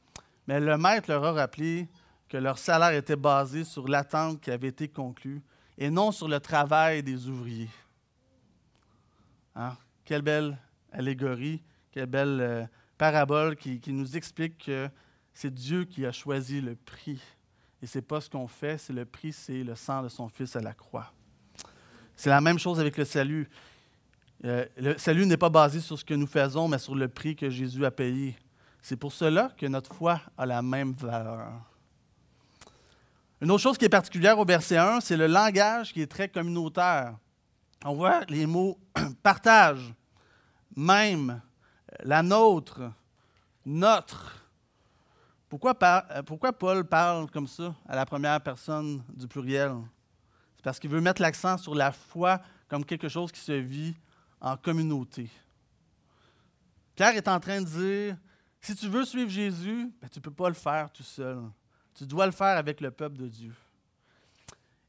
Mais 0.47 0.61
le 0.61 0.77
maître 0.77 1.11
leur 1.11 1.25
a 1.25 1.33
rappelé 1.33 1.89
que 2.29 2.37
leur 2.37 2.59
salaire 2.59 2.93
était 2.93 3.17
basé 3.17 3.65
sur 3.65 3.89
l'attente 3.89 4.41
qui 4.41 4.51
avait 4.51 4.69
été 4.69 4.89
conclue 4.89 5.43
et 5.79 5.91
non 5.91 6.13
sur 6.13 6.29
le 6.29 6.41
travail 6.41 7.03
des 7.03 7.29
ouvriers. 7.29 7.71
Hein? 9.55 9.77
Quelle 10.05 10.23
belle 10.23 10.59
allégorie, 10.93 11.63
quelle 11.93 12.07
belle 12.07 12.41
euh, 12.41 12.65
parabole 12.99 13.57
qui, 13.57 13.81
nous 13.89 14.17
explique 14.17 14.67
que 14.67 14.89
c'est 15.35 15.53
Dieu 15.53 15.85
qui 15.85 16.07
a 16.07 16.13
choisi 16.13 16.61
le 16.61 16.77
prix. 16.77 17.21
Et 17.87 17.89
ce 17.89 17.99
n'est 17.99 18.03
pas 18.03 18.21
ce 18.21 18.29
qu'on 18.29 18.49
fait, 18.49 18.79
c'est 18.79 18.93
le 18.93 19.05
prix, 19.05 19.33
c'est 19.33 19.63
le 19.63 19.77
sang 19.77 20.03
de 20.03 20.09
son 20.09 20.29
Fils 20.29 20.57
à 20.57 20.61
la 20.61 20.73
croix. 20.73 21.13
C'est 22.17 22.31
la 22.31 22.41
même 22.41 22.59
chose 22.59 22.81
avec 22.81 22.97
le 22.97 23.05
salut. 23.05 23.49
Euh, 24.45 24.67
le 24.77 24.99
salut 24.99 25.25
n'est 25.25 25.37
pas 25.37 25.51
basé 25.51 25.79
sur 25.79 25.97
ce 25.97 26.05
que 26.05 26.15
nous 26.15 26.27
faisons, 26.27 26.67
mais 26.67 26.79
sur 26.79 26.97
le 26.97 27.07
prix 27.07 27.37
que 27.37 27.49
Jésus 27.49 27.85
a 27.85 27.93
payé. 27.93 28.37
C'est 28.83 28.97
pour 28.97 29.13
cela 29.13 29.53
que 29.57 29.67
notre 29.67 29.95
foi 29.95 30.21
a 30.37 30.47
la 30.47 30.63
même 30.63 30.95
valeur. 30.95 31.53
Une 33.41 33.53
autre 33.53 33.63
chose 33.63 33.79
qui 33.79 33.85
est 33.85 33.89
particulière 33.89 34.37
au 34.41 34.45
verset 34.45 34.79
1, 34.79 35.01
c'est 35.01 35.17
le 35.17 35.29
langage 35.29 35.93
qui 35.93 36.03
est 36.03 36.11
très 36.11 36.29
communautaire. 36.29 37.17
On 37.85 37.95
voit 37.95 38.23
les 38.29 38.47
mots 38.47 38.81
partage, 39.23 39.95
même, 40.75 41.41
la 42.03 42.25
nôtre, 42.25 42.81
notre. 43.65 44.46
Pourquoi, 45.49 45.75
pourquoi, 46.27 46.53
Paul 46.53 46.85
parle 46.85 47.31
comme 47.31 47.47
ça 47.47 47.75
à 47.87 47.95
la 47.95 48.05
première 48.05 48.41
personne 48.41 49.03
du 49.09 49.29
pluriel? 49.29 49.75
C'est 50.57 50.65
parce 50.65 50.81
qu'il 50.81 50.91
veut 50.91 51.01
mettre 51.01 51.23
l'accent 51.23 51.57
sur 51.57 51.75
la 51.75 51.93
foi 51.93 52.41
comme 52.69 52.85
quelque 52.85 53.09
chose 53.09 53.31
qui 53.31 53.41
se 53.41 53.53
vit 53.53 53.95
en 54.41 54.57
communauté. 54.57 55.31
Pierre 56.97 57.15
est 57.17 57.29
en 57.29 57.39
train 57.39 57.61
de 57.61 57.67
dire, 57.67 58.17
si 58.61 58.75
tu 58.75 58.89
veux 58.89 59.05
suivre 59.05 59.31
Jésus, 59.31 59.93
ben, 60.01 60.09
tu 60.09 60.19
ne 60.19 60.23
peux 60.23 60.33
pas 60.33 60.49
le 60.49 60.55
faire 60.55 60.91
tout 60.91 61.03
seul. 61.03 61.39
Tu 61.95 62.05
dois 62.05 62.27
le 62.27 62.33
faire 62.33 62.57
avec 62.57 62.81
le 62.81 62.91
peuple 62.91 63.19
de 63.19 63.29
Dieu. 63.29 63.55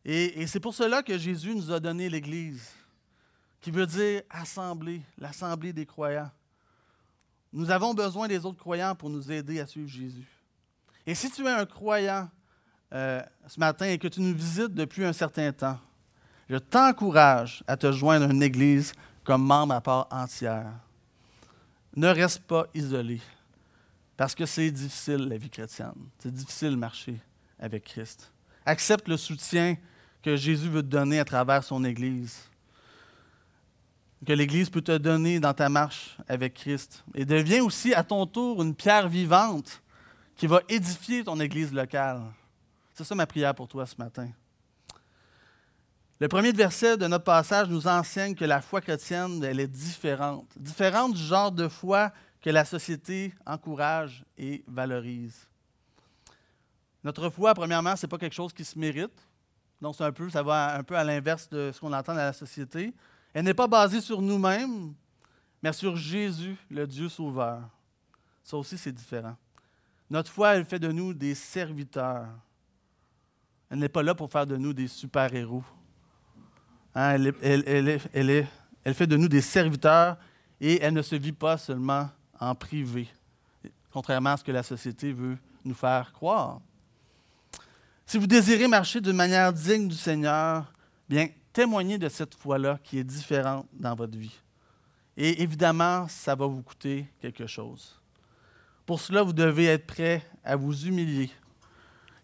Et, 0.04 0.48
c'est 0.48 0.62
pour 0.62 0.74
cela 0.74 1.04
que 1.04 1.18
Jésus 1.18 1.54
nous 1.54 1.70
a 1.70 1.82
donné 1.82 2.10
l'Église, 2.10 2.72
qui 3.60 3.72
veut 3.72 3.86
dire 3.86 4.22
assemblée, 4.30 5.02
l'assemblée 5.18 5.74
des 5.74 5.86
croyants. 5.86 6.32
Nous 7.52 7.70
avons 7.70 7.94
besoin 7.94 8.28
des 8.28 8.46
autres 8.46 8.58
croyants 8.58 8.96
pour 8.96 9.10
nous 9.10 9.30
aider 9.30 9.60
à 9.60 9.68
suivre 9.68 9.90
Jésus. 9.90 10.37
Et 11.08 11.16
si 11.16 11.32
tu 11.32 11.46
es 11.46 11.50
un 11.50 11.66
croyant 11.66 12.30
euh, 12.94 13.22
ce 13.48 13.58
matin 13.62 13.86
et 13.86 13.98
que 13.98 14.10
tu 14.10 14.20
nous 14.20 14.36
visites 14.36 14.74
depuis 14.74 15.06
un 15.06 15.14
certain 15.14 15.54
temps, 15.54 15.80
je 16.50 16.58
t'encourage 16.58 17.64
à 17.66 17.78
te 17.78 17.90
joindre 17.94 18.28
à 18.28 18.32
une 18.32 18.44
Église 18.44 18.92
comme 19.24 19.44
membre 19.44 19.74
à 19.74 19.82
part 19.82 20.08
entière. 20.12 20.74
Ne 21.96 22.08
reste 22.08 22.42
pas 22.42 22.68
isolé. 22.74 23.22
Parce 24.18 24.36
que 24.36 24.46
c'est 24.46 24.70
difficile, 24.70 25.30
la 25.30 25.38
vie 25.38 25.50
chrétienne. 25.50 25.94
C'est 26.20 26.34
difficile 26.34 26.72
de 26.72 26.76
marcher 26.76 27.18
avec 27.58 27.86
Christ. 27.86 28.32
Accepte 28.66 29.08
le 29.08 29.16
soutien 29.16 29.78
que 30.22 30.36
Jésus 30.36 30.70
veut 30.70 30.82
te 30.82 30.88
donner 30.88 31.20
à 31.20 31.26
travers 31.26 31.64
son 31.64 31.86
Église. 31.86 32.50
Que 34.26 34.34
l'Église 34.34 34.70
peut 34.70 34.82
te 34.82 34.98
donner 34.98 35.40
dans 35.40 35.54
ta 35.54 35.70
marche 35.70 36.18
avec 36.28 36.56
Christ. 36.56 37.06
Et 37.16 37.24
deviens 37.24 37.64
aussi 37.64 37.94
à 37.94 38.04
ton 38.04 38.26
tour 38.26 38.62
une 38.62 38.76
pierre 38.76 39.08
vivante 39.08 39.82
qui 40.38 40.46
va 40.48 40.62
édifier 40.70 41.24
ton 41.24 41.40
Église 41.40 41.74
locale. 41.74 42.22
C'est 42.94 43.04
ça 43.04 43.16
ma 43.16 43.26
prière 43.26 43.54
pour 43.54 43.68
toi 43.68 43.86
ce 43.86 43.96
matin. 43.98 44.30
Le 46.20 46.28
premier 46.28 46.52
verset 46.52 46.98
de 46.98 47.08
notre 47.08 47.24
passage 47.24 47.68
nous 47.68 47.88
enseigne 47.88 48.34
que 48.34 48.46
la 48.46 48.62
foi 48.62 48.82
chrétienne, 48.82 49.44
elle 49.44 49.60
est 49.60 49.68
différente. 49.68 50.48
Différente 50.56 51.14
du 51.14 51.22
genre 51.22 51.52
de 51.52 51.68
foi 51.68 52.12
que 52.42 52.50
la 52.50 52.66
société 52.66 53.34
encourage 53.46 54.24
et 54.38 54.64
valorise. 54.68 55.48
Notre 57.04 57.30
foi, 57.30 57.54
premièrement, 57.54 57.96
ce 57.96 58.06
n'est 58.06 58.10
pas 58.10 58.18
quelque 58.18 58.34
chose 58.34 58.54
qui 58.54 58.66
se 58.66 58.78
mérite. 58.78 59.28
Donc, 59.80 60.00
un 60.02 60.12
peu, 60.12 60.30
ça 60.30 60.42
va 60.42 60.76
un 60.76 60.84
peu 60.84 60.96
à 60.96 61.04
l'inverse 61.04 61.48
de 61.50 61.72
ce 61.72 61.80
qu'on 61.80 61.94
entend 61.94 62.14
dans 62.14 62.20
la 62.20 62.34
société. 62.34 62.94
Elle 63.34 63.46
n'est 63.46 63.54
pas 63.54 63.68
basée 63.68 64.02
sur 64.02 64.22
nous-mêmes, 64.22 64.94
mais 65.62 65.74
sur 65.74 65.96
Jésus, 65.96 66.58
le 66.70 66.88
Dieu 66.88 67.10
sauveur. 67.10 67.62
Ça 68.44 68.58
aussi, 68.58 68.78
c'est 68.78 68.92
différent. 68.92 69.36
Notre 70.10 70.32
foi, 70.32 70.56
elle 70.56 70.66
fait 70.66 70.80
de 70.80 70.92
nous 70.92 71.14
des 71.14 71.36
serviteurs. 71.36 72.28
Elle 73.70 73.80
n'est 73.80 73.90
pas 73.90 74.04
là 74.04 74.16
pour 74.16 74.32
faire 74.32 74.46
de 74.46 74.56
nous 74.56 74.74
des 74.74 74.88
super-héros. 74.88 75.64
Hein, 76.96 77.34
elle, 77.42 78.48
elle, 78.84 78.94
fait 78.94 79.08
de 79.08 79.18
nous 79.18 79.28
des 79.28 79.42
serviteurs 79.42 80.18
et 80.60 80.82
elle 80.82 80.94
ne 80.94 81.02
se 81.02 81.16
vit 81.16 81.34
pas 81.34 81.58
seulement 81.58 82.10
en 82.40 82.56
privé, 82.56 83.08
contrairement 83.92 84.32
à 84.32 84.38
ce 84.38 84.44
que 84.44 84.52
la 84.52 84.64
société 84.64 85.12
veut 85.12 85.38
nous 85.66 85.76
faire 85.76 86.12
croire. 86.14 86.62
Si 88.06 88.18
vous 88.18 88.28
désirez 88.28 88.68
marcher 88.68 89.02
d'une 89.02 89.16
manière 89.16 89.52
digne 89.52 89.90
du 89.90 89.96
Seigneur, 89.96 90.72
bien, 91.10 91.28
témoignez 91.52 91.98
de 91.98 92.08
cette 92.08 92.36
foi-là 92.36 92.80
qui 92.82 92.98
est 93.00 93.04
différente 93.04 93.68
dans 93.74 93.96
votre 93.96 94.18
vie. 94.18 94.40
Et 95.18 95.42
évidemment, 95.42 96.08
ça 96.08 96.36
va 96.36 96.46
vous 96.46 96.62
coûter 96.62 97.06
quelque 97.20 97.48
chose. 97.48 97.97
Pour 98.88 99.02
cela, 99.02 99.22
vous 99.22 99.34
devez 99.34 99.66
être 99.66 99.86
prêt 99.86 100.26
à 100.46 100.56
vous 100.56 100.86
humilier 100.86 101.30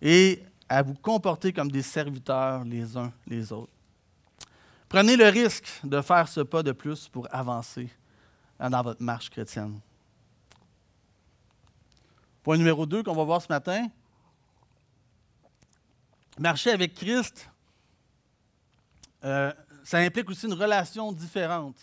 et 0.02 0.42
à 0.70 0.82
vous 0.82 0.94
comporter 0.94 1.52
comme 1.52 1.70
des 1.70 1.82
serviteurs 1.82 2.64
les 2.64 2.96
uns 2.96 3.12
les 3.28 3.52
autres. 3.52 3.74
Prenez 4.88 5.18
le 5.18 5.28
risque 5.28 5.68
de 5.84 6.00
faire 6.00 6.26
ce 6.30 6.40
pas 6.40 6.64
de 6.64 6.72
plus 6.72 7.10
pour 7.10 7.28
avancer 7.36 7.90
dans 8.58 8.82
votre 8.82 9.04
marche 9.04 9.30
chrétienne. 9.30 9.78
Point 12.44 12.56
numéro 12.56 12.86
2 12.86 13.04
qu'on 13.04 13.14
va 13.14 13.26
voir 13.26 13.42
ce 13.42 13.50
matin. 13.50 13.90
Marcher 16.40 16.72
avec 16.72 16.94
Christ, 16.94 17.50
euh, 19.26 19.52
ça 19.84 19.98
implique 19.98 20.30
aussi 20.30 20.46
une 20.46 20.54
relation 20.54 21.12
différente. 21.12 21.76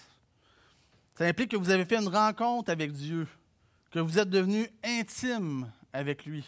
Ça 1.16 1.26
implique 1.26 1.50
que 1.50 1.56
vous 1.58 1.68
avez 1.68 1.84
fait 1.84 1.98
une 1.98 2.08
rencontre 2.08 2.70
avec 2.70 2.92
Dieu, 2.92 3.28
que 3.90 3.98
vous 3.98 4.18
êtes 4.18 4.30
devenu 4.30 4.68
intime 4.84 5.70
avec 5.92 6.24
lui. 6.24 6.44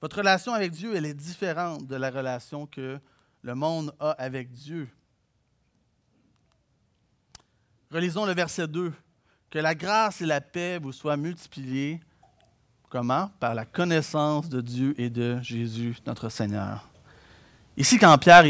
Votre 0.00 0.18
relation 0.18 0.52
avec 0.52 0.72
Dieu, 0.72 0.94
elle 0.94 1.06
est 1.06 1.14
différente 1.14 1.86
de 1.86 1.96
la 1.96 2.10
relation 2.10 2.66
que 2.66 2.98
le 3.42 3.54
monde 3.54 3.94
a 3.98 4.10
avec 4.12 4.50
Dieu. 4.50 4.88
Relisons 7.90 8.26
le 8.26 8.34
verset 8.34 8.68
2. 8.68 8.92
Que 9.50 9.58
la 9.58 9.74
grâce 9.74 10.20
et 10.20 10.26
la 10.26 10.40
paix 10.40 10.78
vous 10.78 10.92
soient 10.92 11.16
multipliées. 11.16 12.00
Comment? 12.88 13.30
Par 13.40 13.54
la 13.54 13.64
connaissance 13.64 14.48
de 14.48 14.60
Dieu 14.60 14.94
et 15.00 15.08
de 15.08 15.40
Jésus, 15.40 15.96
notre 16.06 16.28
Seigneur. 16.28 16.88
Ici, 17.76 17.98
quand 17.98 18.16
Pierre 18.18 18.44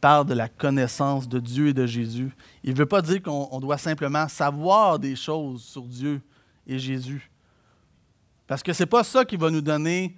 parle 0.00 0.26
de 0.26 0.34
la 0.34 0.48
connaissance 0.48 1.28
de 1.28 1.40
Dieu 1.40 1.68
et 1.68 1.72
de 1.72 1.86
Jésus, 1.86 2.30
il 2.62 2.72
ne 2.72 2.78
veut 2.78 2.86
pas 2.86 3.02
dire 3.02 3.22
qu'on 3.22 3.58
doit 3.60 3.78
simplement 3.78 4.28
savoir 4.28 4.98
des 4.98 5.16
choses 5.16 5.62
sur 5.62 5.82
Dieu 5.82 6.20
et 6.66 6.78
Jésus. 6.78 7.30
Parce 8.46 8.62
que 8.62 8.72
ce 8.72 8.82
n'est 8.82 8.88
pas 8.88 9.04
ça 9.04 9.24
qui 9.24 9.36
va 9.36 9.50
nous 9.50 9.60
donner 9.60 10.16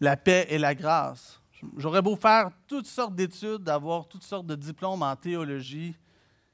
la 0.00 0.16
paix 0.16 0.46
et 0.50 0.58
la 0.58 0.74
grâce. 0.74 1.40
J'aurais 1.76 2.02
beau 2.02 2.16
faire 2.16 2.50
toutes 2.66 2.86
sortes 2.86 3.14
d'études, 3.14 3.68
avoir 3.68 4.06
toutes 4.06 4.24
sortes 4.24 4.46
de 4.46 4.54
diplômes 4.54 5.02
en 5.02 5.16
théologie, 5.16 5.94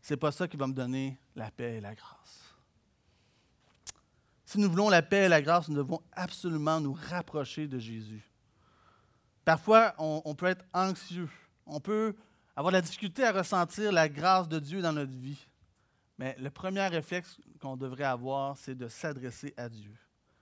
ce 0.01 0.15
n'est 0.15 0.19
pas 0.19 0.33
ça 0.33 0.49
qui 0.49 0.57
va 0.57 0.67
me 0.67 0.73
donner 0.73 1.19
la 1.35 1.51
paix 1.51 1.77
et 1.77 1.81
la 1.81 1.95
grâce. 1.95 2.55
Si 4.45 4.59
nous 4.59 4.71
voulons 4.71 4.89
la 4.89 5.03
paix 5.03 5.27
et 5.27 5.29
la 5.29 5.43
grâce, 5.43 5.69
nous 5.69 5.77
devons 5.77 6.01
absolument 6.13 6.81
nous 6.81 6.97
rapprocher 7.09 7.69
de 7.69 7.79
Jésus. 7.79 8.29
Parfois, 9.45 9.95
on, 9.99 10.35
peut 10.35 10.47
être 10.47 10.65
anxieux. 10.73 11.29
On 11.67 11.81
peut 11.81 12.15
avoir 12.57 12.73
la 12.73 12.81
difficulté 12.81 13.25
à 13.25 13.33
ressentir 13.33 13.93
la 13.93 14.09
grâce 14.09 14.49
de 14.49 14.59
Dieu 14.59 14.83
dans 14.83 14.93
notre 14.93 15.13
vie. 15.13 15.47
Mais 16.21 16.37
le 16.39 16.51
premier 16.51 16.87
réflexe 16.87 17.39
qu'on 17.63 17.79
devrait 17.79 18.05
avoir, 18.05 18.55
c'est 18.59 18.75
de 18.75 18.89
s'adresser 18.89 19.55
à 19.57 19.71
Dieu. 19.71 19.97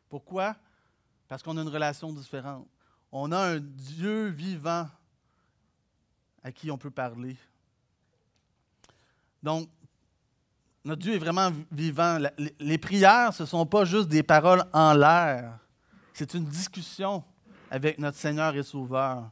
Pourquoi? 0.08 0.56
Parce 1.28 1.40
qu'on 1.40 1.56
a 1.56 1.62
une 1.62 1.68
relation 1.68 2.12
différente. 2.12 2.66
On 3.12 3.30
a 3.30 3.54
un 3.54 3.60
Dieu 3.60 4.26
vivant 4.26 4.88
à 6.42 6.50
qui 6.50 6.72
on 6.72 6.76
peut 6.76 6.90
parler. 6.90 7.36
Donc, 9.40 9.68
notre 10.84 11.00
Dieu 11.00 11.14
est 11.14 11.18
vraiment 11.18 11.52
vivant. 11.70 12.18
Les 12.58 12.78
prières, 12.78 13.32
ce 13.32 13.44
ne 13.44 13.46
sont 13.46 13.64
pas 13.64 13.84
juste 13.84 14.08
des 14.08 14.24
paroles 14.24 14.64
en 14.72 14.94
l'air. 14.94 15.60
C'est 16.12 16.34
une 16.34 16.46
discussion 16.46 17.22
avec 17.70 18.00
notre 18.00 18.18
Seigneur 18.18 18.56
et 18.56 18.64
Sauveur. 18.64 19.30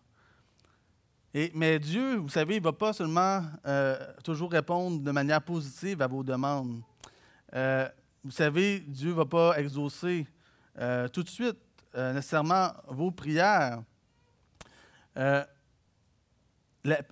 Mais 1.52 1.78
Dieu, 1.78 2.16
vous 2.16 2.30
savez, 2.30 2.54
il 2.54 2.60
ne 2.60 2.64
va 2.64 2.72
pas 2.72 2.94
seulement 2.94 3.44
euh, 3.66 3.94
toujours 4.24 4.50
répondre 4.50 5.02
de 5.02 5.10
manière 5.10 5.42
positive 5.42 6.00
à 6.00 6.06
vos 6.06 6.22
demandes. 6.22 6.80
Euh, 7.52 7.86
vous 8.24 8.30
savez, 8.30 8.80
Dieu 8.80 9.10
ne 9.10 9.16
va 9.16 9.26
pas 9.26 9.58
exaucer 9.58 10.26
euh, 10.78 11.08
tout 11.08 11.22
de 11.22 11.28
suite 11.28 11.58
nécessairement 11.94 12.72
vos 12.88 13.10
prières. 13.10 13.82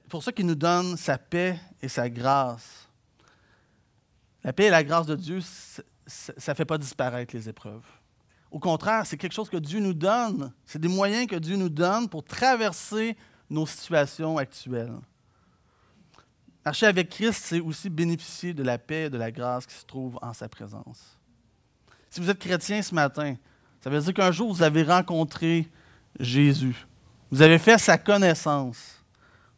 pour 0.08 0.22
ça 0.22 0.32
qu'il 0.32 0.46
nous 0.46 0.54
donne 0.54 0.96
sa 0.96 1.16
paix 1.16 1.58
et 1.80 1.88
sa 1.88 2.08
grâce. 2.08 2.88
La 4.42 4.52
paix 4.52 4.64
et 4.64 4.70
la 4.70 4.84
grâce 4.84 5.06
de 5.06 5.16
Dieu, 5.16 5.40
ça 6.06 6.52
ne 6.52 6.54
fait 6.54 6.64
pas 6.66 6.78
disparaître 6.78 7.34
les 7.34 7.48
épreuves. 7.48 7.86
Au 8.50 8.58
contraire, 8.58 9.06
c'est 9.06 9.16
quelque 9.16 9.32
chose 9.32 9.48
que 9.50 9.56
Dieu 9.56 9.80
nous 9.80 9.94
donne. 9.94 10.52
C'est 10.64 10.78
des 10.78 10.88
moyens 10.88 11.26
que 11.26 11.36
Dieu 11.36 11.56
nous 11.56 11.70
donne 11.70 12.08
pour 12.08 12.24
traverser 12.24 13.16
nos 13.54 13.66
situations 13.66 14.36
actuelles. 14.36 14.92
Marcher 16.64 16.86
avec 16.86 17.10
Christ, 17.10 17.44
c'est 17.44 17.60
aussi 17.60 17.88
bénéficier 17.88 18.52
de 18.52 18.62
la 18.62 18.78
paix 18.78 19.04
et 19.04 19.10
de 19.10 19.18
la 19.18 19.30
grâce 19.30 19.66
qui 19.66 19.74
se 19.74 19.84
trouve 19.84 20.18
en 20.22 20.32
sa 20.32 20.48
présence. 20.48 21.18
Si 22.10 22.20
vous 22.20 22.30
êtes 22.30 22.38
chrétien 22.38 22.80
ce 22.82 22.94
matin, 22.94 23.36
ça 23.80 23.90
veut 23.90 24.00
dire 24.00 24.14
qu'un 24.14 24.32
jour 24.32 24.52
vous 24.52 24.62
avez 24.62 24.82
rencontré 24.82 25.68
Jésus. 26.18 26.86
Vous 27.30 27.42
avez 27.42 27.58
fait 27.58 27.78
sa 27.78 27.98
connaissance. 27.98 29.04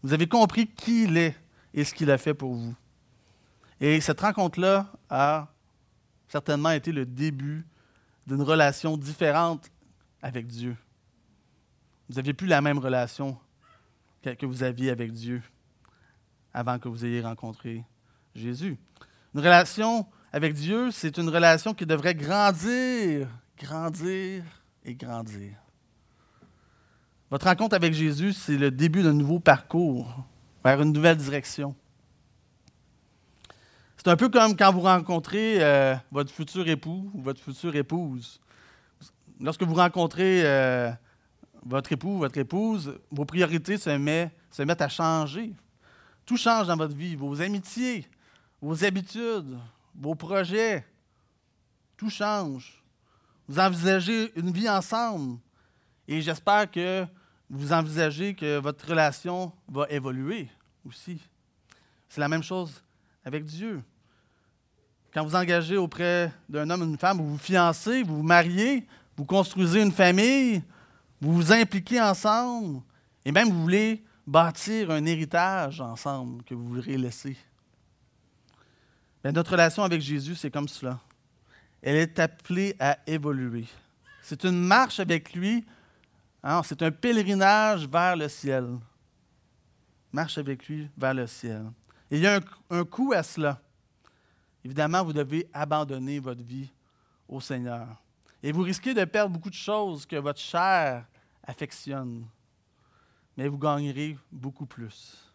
Vous 0.02 0.12
avez 0.12 0.26
compris 0.26 0.66
qui 0.66 1.04
il 1.04 1.16
est 1.16 1.36
et 1.72 1.84
ce 1.84 1.94
qu'il 1.94 2.10
a 2.10 2.18
fait 2.18 2.34
pour 2.34 2.54
vous. 2.54 2.74
Et 3.80 4.00
cette 4.00 4.20
rencontre-là 4.20 4.90
a 5.08 5.48
certainement 6.28 6.70
été 6.70 6.92
le 6.92 7.06
début 7.06 7.64
d'une 8.26 8.42
relation 8.42 8.96
différente 8.96 9.70
avec 10.22 10.46
Dieu. 10.46 10.76
Vous 12.08 12.16
n'aviez 12.16 12.32
plus 12.32 12.46
la 12.46 12.60
même 12.60 12.78
relation 12.78 13.38
que 14.34 14.46
vous 14.46 14.62
aviez 14.62 14.90
avec 14.90 15.12
Dieu 15.12 15.42
avant 16.52 16.78
que 16.78 16.88
vous 16.88 17.04
ayez 17.04 17.20
rencontré 17.20 17.84
Jésus. 18.34 18.78
Une 19.34 19.40
relation 19.40 20.06
avec 20.32 20.54
Dieu, 20.54 20.90
c'est 20.90 21.18
une 21.18 21.28
relation 21.28 21.74
qui 21.74 21.86
devrait 21.86 22.14
grandir, 22.14 23.28
grandir 23.58 24.42
et 24.84 24.94
grandir. 24.94 25.52
Votre 27.30 27.46
rencontre 27.46 27.74
avec 27.74 27.92
Jésus, 27.92 28.32
c'est 28.32 28.56
le 28.56 28.70
début 28.70 29.02
d'un 29.02 29.12
nouveau 29.12 29.38
parcours 29.38 30.24
vers 30.64 30.80
une 30.80 30.92
nouvelle 30.92 31.16
direction. 31.16 31.74
C'est 33.96 34.08
un 34.08 34.16
peu 34.16 34.28
comme 34.28 34.56
quand 34.56 34.72
vous 34.72 34.82
rencontrez 34.82 35.62
euh, 35.62 35.96
votre 36.12 36.30
futur 36.32 36.68
époux 36.68 37.10
ou 37.12 37.20
votre 37.20 37.40
future 37.40 37.74
épouse. 37.74 38.40
Lorsque 39.40 39.62
vous 39.62 39.74
rencontrez 39.74 40.42
euh, 40.44 40.90
votre 41.68 41.92
époux 41.92 42.14
ou 42.14 42.18
votre 42.18 42.38
épouse, 42.38 42.98
vos 43.10 43.24
priorités 43.24 43.76
se, 43.76 43.90
se 44.50 44.62
mettent 44.62 44.82
à 44.82 44.88
changer. 44.88 45.52
Tout 46.24 46.36
change 46.36 46.66
dans 46.66 46.76
votre 46.76 46.94
vie, 46.94 47.16
vos 47.16 47.40
amitiés, 47.40 48.06
vos 48.60 48.84
habitudes, 48.84 49.58
vos 49.94 50.14
projets. 50.14 50.86
Tout 51.96 52.10
change. 52.10 52.82
Vous 53.48 53.58
envisagez 53.58 54.32
une 54.38 54.50
vie 54.50 54.68
ensemble 54.68 55.38
et 56.08 56.20
j'espère 56.20 56.70
que 56.70 57.06
vous 57.48 57.72
envisagez 57.72 58.34
que 58.34 58.58
votre 58.58 58.88
relation 58.88 59.52
va 59.68 59.86
évoluer 59.88 60.48
aussi. 60.84 61.20
C'est 62.08 62.20
la 62.20 62.28
même 62.28 62.42
chose 62.42 62.82
avec 63.24 63.44
Dieu. 63.44 63.82
Quand 65.12 65.24
vous 65.24 65.34
engagez 65.34 65.76
auprès 65.76 66.32
d'un 66.48 66.68
homme 66.70 66.82
ou 66.82 66.86
d'une 66.86 66.98
femme, 66.98 67.18
vous 67.18 67.30
vous 67.30 67.38
fiancez, 67.38 68.02
vous 68.02 68.16
vous 68.16 68.22
mariez, 68.22 68.86
vous 69.16 69.24
construisez 69.24 69.80
une 69.80 69.92
famille, 69.92 70.62
vous 71.20 71.32
vous 71.32 71.52
impliquez 71.52 72.00
ensemble, 72.00 72.82
et 73.24 73.32
même 73.32 73.48
vous 73.48 73.62
voulez 73.62 74.04
bâtir 74.26 74.90
un 74.90 75.04
héritage 75.06 75.80
ensemble 75.80 76.42
que 76.44 76.54
vous 76.54 76.68
voudrez 76.68 76.96
laisser. 76.96 77.36
notre 79.24 79.52
relation 79.52 79.82
avec 79.82 80.00
Jésus, 80.00 80.34
c'est 80.34 80.50
comme 80.50 80.68
cela. 80.68 81.00
Elle 81.82 81.96
est 81.96 82.18
appelée 82.18 82.74
à 82.78 82.98
évoluer. 83.06 83.66
C'est 84.22 84.44
une 84.44 84.58
marche 84.58 84.98
avec 84.98 85.32
lui. 85.34 85.64
Hein, 86.42 86.62
c'est 86.64 86.82
un 86.82 86.90
pèlerinage 86.90 87.86
vers 87.86 88.16
le 88.16 88.28
ciel. 88.28 88.78
Marche 90.12 90.38
avec 90.38 90.66
lui 90.68 90.88
vers 90.96 91.14
le 91.14 91.26
ciel. 91.26 91.66
il 92.10 92.20
y 92.20 92.26
a 92.26 92.36
un, 92.36 92.40
un 92.70 92.84
coût 92.84 93.12
à 93.12 93.22
cela. 93.22 93.60
Évidemment, 94.64 95.04
vous 95.04 95.12
devez 95.12 95.48
abandonner 95.52 96.18
votre 96.18 96.42
vie 96.42 96.68
au 97.28 97.40
Seigneur. 97.40 97.86
Et 98.42 98.52
vous 98.52 98.62
risquez 98.62 98.94
de 98.94 99.04
perdre 99.04 99.32
beaucoup 99.32 99.50
de 99.50 99.54
choses 99.54 100.06
que 100.06 100.16
votre 100.16 100.40
chair 100.40 101.06
affectionne. 101.42 102.26
Mais 103.36 103.48
vous 103.48 103.58
gagnerez 103.58 104.16
beaucoup 104.30 104.66
plus. 104.66 105.32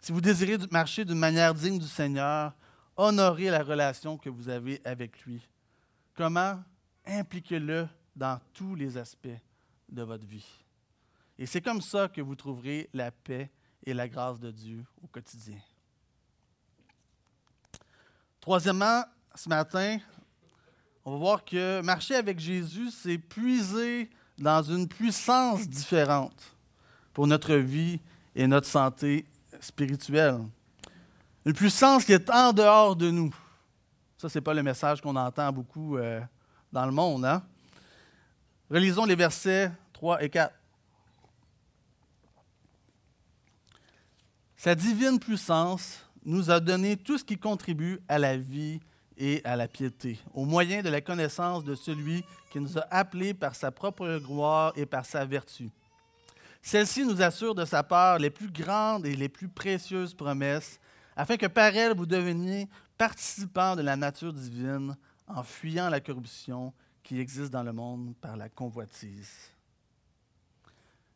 Si 0.00 0.12
vous 0.12 0.20
désirez 0.20 0.58
marcher 0.70 1.04
d'une 1.04 1.18
manière 1.18 1.54
digne 1.54 1.78
du 1.78 1.86
Seigneur, 1.86 2.52
honorez 2.96 3.50
la 3.50 3.62
relation 3.62 4.18
que 4.18 4.28
vous 4.28 4.48
avez 4.48 4.80
avec 4.84 5.22
lui. 5.24 5.46
Comment? 6.14 6.62
Impliquez-le 7.06 7.88
dans 8.14 8.40
tous 8.52 8.74
les 8.74 8.96
aspects 8.96 9.40
de 9.88 10.02
votre 10.02 10.26
vie. 10.26 10.46
Et 11.38 11.46
c'est 11.46 11.60
comme 11.60 11.80
ça 11.80 12.08
que 12.08 12.20
vous 12.20 12.36
trouverez 12.36 12.88
la 12.92 13.10
paix 13.10 13.50
et 13.84 13.92
la 13.92 14.08
grâce 14.08 14.38
de 14.38 14.50
Dieu 14.50 14.84
au 15.02 15.06
quotidien. 15.06 15.58
Troisièmement, 18.40 19.04
ce 19.34 19.48
matin, 19.48 19.98
on 21.04 21.12
va 21.12 21.18
voir 21.18 21.44
que 21.44 21.82
marcher 21.82 22.14
avec 22.14 22.38
Jésus, 22.38 22.90
c'est 22.90 23.18
puiser 23.18 24.08
dans 24.38 24.62
une 24.62 24.88
puissance 24.88 25.68
différente 25.68 26.56
pour 27.12 27.26
notre 27.26 27.54
vie 27.54 28.00
et 28.34 28.46
notre 28.46 28.66
santé 28.66 29.26
spirituelle. 29.60 30.40
Une 31.44 31.52
puissance 31.52 32.04
qui 32.04 32.12
est 32.12 32.30
en 32.30 32.52
dehors 32.52 32.96
de 32.96 33.10
nous. 33.10 33.34
Ça, 34.16 34.28
ce 34.28 34.38
n'est 34.38 34.42
pas 34.42 34.54
le 34.54 34.62
message 34.62 35.02
qu'on 35.02 35.14
entend 35.14 35.52
beaucoup 35.52 35.98
euh, 35.98 36.20
dans 36.72 36.86
le 36.86 36.92
monde. 36.92 37.26
Hein? 37.26 37.42
Relisons 38.70 39.04
les 39.04 39.14
versets 39.14 39.70
3 39.92 40.22
et 40.22 40.30
4. 40.30 40.54
Sa 44.56 44.74
divine 44.74 45.20
puissance 45.20 46.00
nous 46.24 46.50
a 46.50 46.58
donné 46.58 46.96
tout 46.96 47.18
ce 47.18 47.24
qui 47.24 47.36
contribue 47.36 48.00
à 48.08 48.18
la 48.18 48.38
vie 48.38 48.80
et 49.16 49.40
à 49.44 49.56
la 49.56 49.68
piété, 49.68 50.18
au 50.32 50.44
moyen 50.44 50.82
de 50.82 50.88
la 50.88 51.00
connaissance 51.00 51.64
de 51.64 51.74
celui 51.74 52.24
qui 52.50 52.60
nous 52.60 52.78
a 52.78 52.86
appelés 52.90 53.34
par 53.34 53.54
sa 53.54 53.70
propre 53.70 54.18
gloire 54.18 54.72
et 54.76 54.86
par 54.86 55.06
sa 55.06 55.24
vertu. 55.24 55.70
Celle-ci 56.62 57.04
nous 57.04 57.22
assure 57.22 57.54
de 57.54 57.64
sa 57.64 57.82
part 57.82 58.18
les 58.18 58.30
plus 58.30 58.50
grandes 58.50 59.06
et 59.06 59.14
les 59.14 59.28
plus 59.28 59.48
précieuses 59.48 60.14
promesses, 60.14 60.80
afin 61.16 61.36
que 61.36 61.46
par 61.46 61.76
elles 61.76 61.96
vous 61.96 62.06
deveniez 62.06 62.68
participants 62.96 63.76
de 63.76 63.82
la 63.82 63.96
nature 63.96 64.32
divine 64.32 64.96
en 65.26 65.42
fuyant 65.42 65.88
la 65.88 66.00
corruption 66.00 66.72
qui 67.02 67.20
existe 67.20 67.50
dans 67.50 67.62
le 67.62 67.72
monde 67.72 68.14
par 68.20 68.36
la 68.36 68.48
convoitise. 68.48 69.50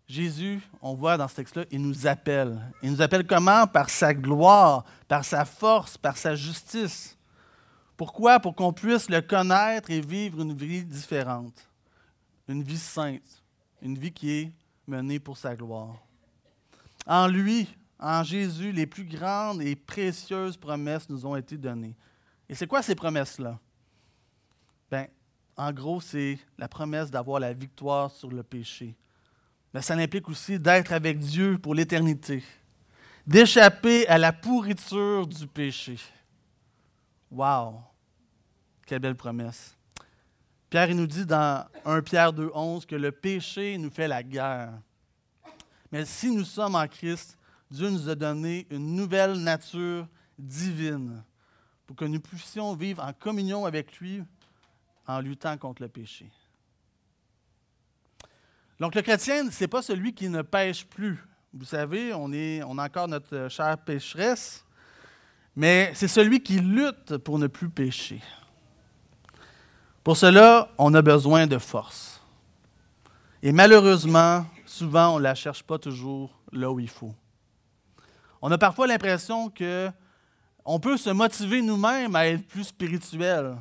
Jésus, 0.07 0.63
on 0.81 0.95
voit 0.95 1.19
dans 1.19 1.29
ce 1.29 1.37
texte-là, 1.37 1.65
il 1.71 1.83
nous 1.83 2.07
appelle. 2.07 2.59
Il 2.83 2.93
nous 2.93 3.03
appelle 3.03 3.27
comment? 3.27 3.67
Par 3.67 3.91
sa 3.91 4.15
gloire, 4.15 4.85
par 5.07 5.23
sa 5.23 5.45
force, 5.45 5.99
par 5.99 6.17
sa 6.17 6.35
justice. 6.35 7.18
Pourquoi? 7.99 8.39
Pour 8.39 8.55
qu'on 8.55 8.73
puisse 8.73 9.11
le 9.11 9.21
connaître 9.21 9.91
et 9.91 10.01
vivre 10.01 10.41
une 10.41 10.55
vie 10.55 10.85
différente, 10.85 11.69
une 12.47 12.63
vie 12.63 12.79
sainte, 12.79 13.43
une 13.83 13.99
vie 13.99 14.13
qui 14.13 14.31
est 14.31 14.53
menée 14.87 15.19
pour 15.19 15.37
sa 15.37 15.57
gloire. 15.57 15.97
En 17.05 17.27
lui, 17.27 17.67
en 17.99 18.23
Jésus, 18.23 18.71
les 18.71 18.87
plus 18.87 19.05
grandes 19.05 19.63
et 19.63 19.75
précieuses 19.75 20.57
promesses 20.57 21.09
nous 21.09 21.27
ont 21.27 21.35
été 21.35 21.57
données. 21.57 21.97
Et 22.49 22.55
c'est 22.55 22.69
quoi 22.69 22.83
ces 22.83 22.95
promesses-là? 22.95 23.59
Bien, 24.89 25.09
en 25.57 25.73
gros, 25.73 26.01
c'est 26.01 26.39
la 26.57 26.69
promesse 26.69 27.11
d'avoir 27.11 27.41
la 27.41 27.53
victoire 27.53 28.13
sur 28.13 28.31
le 28.31 28.45
péché. 28.45 28.95
Mais 29.75 29.83
ça 29.83 29.95
implique 29.95 30.29
aussi 30.29 30.57
d'être 30.57 30.93
avec 30.93 31.19
Dieu 31.19 31.59
pour 31.59 31.75
l'éternité, 31.75 32.45
d'échapper 33.27 34.07
à 34.07 34.19
la 34.19 34.33
pourriture 34.33 35.27
du 35.27 35.49
péché. 35.49 35.99
Wow! 37.31 37.83
Quelle 38.87 39.01
belle 39.01 39.17
promesse. 39.17 39.77
Pierre 40.71 40.91
il 40.91 40.97
nous 40.97 41.07
dit 41.07 41.25
dans 41.25 41.67
1 41.85 42.03
Pierre 42.03 42.33
2,11 42.33 42.87
que 42.87 42.97
le 42.97 43.13
péché 43.13 43.77
nous 43.79 43.91
fait 43.91 44.09
la 44.09 44.23
guerre. 44.23 44.73
Mais 45.91 46.05
si 46.05 46.31
nous 46.31 46.45
sommes 46.45 46.75
en 46.75 46.87
Christ, 46.87 47.39
Dieu 47.71 47.89
nous 47.91 48.09
a 48.09 48.15
donné 48.15 48.67
une 48.71 48.95
nouvelle 48.95 49.35
nature 49.35 50.07
divine 50.39 51.23
pour 51.87 51.97
que 51.97 52.05
nous 52.05 52.21
puissions 52.21 52.75
vivre 52.75 53.03
en 53.03 53.13
communion 53.13 53.65
avec 53.65 53.99
lui 53.99 54.23
en 55.07 55.21
luttant 55.21 55.57
contre 55.57 55.83
le 55.83 55.89
péché. 55.89 56.31
Donc 58.79 58.95
le 58.95 59.03
chrétien, 59.03 59.51
ce 59.51 59.65
n'est 59.65 59.69
pas 59.69 59.83
celui 59.83 60.15
qui 60.15 60.29
ne 60.29 60.43
pêche 60.43 60.87
plus. 60.87 61.19
Vous 61.53 61.65
savez, 61.65 62.13
on, 62.15 62.33
est, 62.33 62.63
on 62.63 62.79
a 62.79 62.85
encore 62.85 63.09
notre 63.09 63.49
chère 63.49 63.79
pécheresse, 63.79 64.65
mais 65.59 65.91
c'est 65.93 66.07
celui 66.07 66.41
qui 66.41 66.61
lutte 66.61 67.17
pour 67.17 67.37
ne 67.37 67.49
plus 67.49 67.69
pécher. 67.69 68.23
Pour 70.05 70.17
cela, 70.17 70.71
on 70.79 70.95
a 70.95 71.03
besoin 71.03 71.49
de 71.49 71.59
force. 71.59 72.23
Et 73.43 73.51
malheureusement, 73.51 74.47
souvent, 74.65 75.17
on 75.17 75.19
ne 75.19 75.25
la 75.25 75.35
cherche 75.35 75.65
pas 75.65 75.77
toujours 75.77 76.31
là 76.53 76.71
où 76.71 76.79
il 76.79 76.89
faut. 76.89 77.13
On 78.41 78.53
a 78.53 78.57
parfois 78.57 78.87
l'impression 78.87 79.51
que 79.51 79.91
on 80.65 80.79
peut 80.79 80.97
se 80.97 81.11
motiver 81.11 81.61
nous-mêmes 81.61 82.15
à 82.15 82.29
être 82.29 82.47
plus 82.47 82.65
spirituel. 82.65 83.57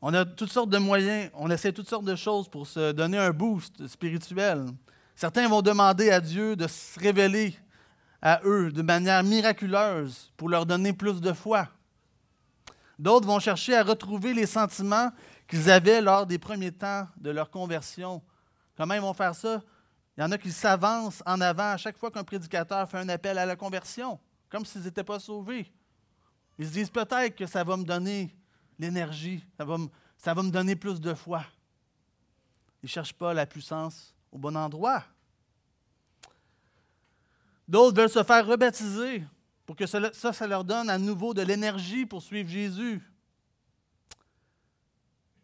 On 0.00 0.14
a 0.14 0.24
toutes 0.24 0.52
sortes 0.52 0.70
de 0.70 0.78
moyens, 0.78 1.28
on 1.34 1.50
essaie 1.50 1.72
toutes 1.72 1.88
sortes 1.88 2.04
de 2.04 2.14
choses 2.14 2.48
pour 2.48 2.68
se 2.68 2.92
donner 2.92 3.18
un 3.18 3.32
boost 3.32 3.84
spirituel. 3.88 4.66
Certains 5.16 5.48
vont 5.48 5.60
demander 5.60 6.10
à 6.10 6.20
Dieu 6.20 6.54
de 6.54 6.68
se 6.68 7.00
révéler 7.00 7.58
à 8.20 8.40
eux 8.44 8.72
de 8.72 8.82
manière 8.82 9.22
miraculeuse 9.22 10.32
pour 10.36 10.48
leur 10.48 10.66
donner 10.66 10.92
plus 10.92 11.20
de 11.20 11.32
foi. 11.32 11.68
D'autres 12.98 13.26
vont 13.26 13.38
chercher 13.38 13.76
à 13.76 13.84
retrouver 13.84 14.34
les 14.34 14.46
sentiments 14.46 15.10
qu'ils 15.46 15.70
avaient 15.70 16.00
lors 16.00 16.26
des 16.26 16.38
premiers 16.38 16.72
temps 16.72 17.06
de 17.16 17.30
leur 17.30 17.50
conversion. 17.50 18.22
Comment 18.76 18.94
ils 18.94 19.00
vont 19.00 19.14
faire 19.14 19.34
ça? 19.34 19.62
Il 20.16 20.20
y 20.20 20.24
en 20.24 20.32
a 20.32 20.38
qui 20.38 20.50
s'avancent 20.50 21.22
en 21.26 21.40
avant 21.40 21.70
à 21.70 21.76
chaque 21.76 21.96
fois 21.96 22.10
qu'un 22.10 22.24
prédicateur 22.24 22.88
fait 22.90 22.98
un 22.98 23.08
appel 23.08 23.38
à 23.38 23.46
la 23.46 23.54
conversion, 23.54 24.18
comme 24.48 24.64
s'ils 24.66 24.82
n'étaient 24.82 25.04
pas 25.04 25.20
sauvés. 25.20 25.72
Ils 26.58 26.66
se 26.66 26.72
disent 26.72 26.90
peut-être 26.90 27.36
que 27.36 27.46
ça 27.46 27.62
va 27.62 27.76
me 27.76 27.84
donner 27.84 28.34
l'énergie, 28.80 29.44
ça 29.56 29.64
va, 29.64 29.78
me, 29.78 30.50
donner 30.50 30.74
plus 30.74 31.00
de 31.00 31.14
foi. 31.14 31.44
Ils 32.82 32.86
ne 32.86 32.88
cherchent 32.88 33.14
pas 33.14 33.32
la 33.32 33.46
puissance 33.46 34.12
au 34.32 34.38
bon 34.38 34.56
endroit. 34.56 35.04
D'autres 37.68 37.94
veulent 37.94 38.08
se 38.08 38.22
faire 38.22 38.46
rebaptiser 38.46 39.22
pour 39.66 39.76
que 39.76 39.86
ça, 39.86 40.10
ça, 40.12 40.46
leur 40.46 40.64
donne 40.64 40.88
à 40.88 40.96
nouveau 40.96 41.34
de 41.34 41.42
l'énergie 41.42 42.06
pour 42.06 42.22
suivre 42.22 42.48
Jésus. 42.48 43.02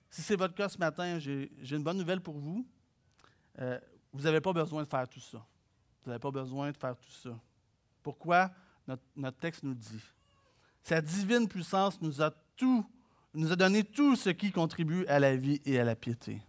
Si 0.09 0.23
c'est 0.23 0.37
votre 0.37 0.55
cas 0.55 0.71
ce 0.71 0.79
matin, 0.79 1.19
j'ai 1.19 1.51
une 1.71 1.83
bonne 1.83 1.99
nouvelle 1.99 2.23
pour 2.23 2.39
vous. 2.39 2.67
Euh, 3.59 3.79
vous 4.13 4.23
n'avez 4.23 4.41
pas 4.41 4.55
besoin 4.55 4.83
de 4.83 4.89
faire 4.89 5.07
tout 5.07 5.21
ça. 5.21 5.45
Vous 6.03 6.11
n'avez 6.11 6.21
pas 6.21 6.31
besoin 6.31 6.71
de 6.71 6.77
faire 6.77 6.97
tout 6.97 7.11
ça. 7.11 7.39
Pourquoi? 8.03 8.51
Notre, 8.89 9.03
notre, 9.17 9.39
texte 9.39 9.63
nous 9.63 9.75
dit. 9.75 10.01
Sa 10.83 11.03
divine 11.03 11.47
puissance 11.47 12.01
nous 12.01 12.23
a 12.23 12.31
tout, 12.57 12.87
nous 13.35 13.53
a 13.53 13.57
donné 13.57 13.85
tout 13.85 14.17
ce 14.17 14.31
qui 14.31 14.51
contribue 14.51 15.05
à 15.07 15.19
la 15.19 15.37
vie 15.37 15.61
et 15.67 15.79
à 15.79 15.85
la 15.85 15.97
piété. 15.97 16.41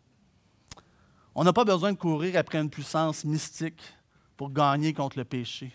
On 1.33 1.43
n'a 1.43 1.51
pas 1.51 1.65
besoin 1.65 1.91
de 1.91 1.97
courir 1.97 2.37
après 2.37 2.59
une 2.59 2.69
puissance 2.69 3.25
mystique 3.25 3.81
pour 4.37 4.51
gagner 4.51 4.93
contre 4.93 5.17
le 5.17 5.25
péché. 5.25 5.71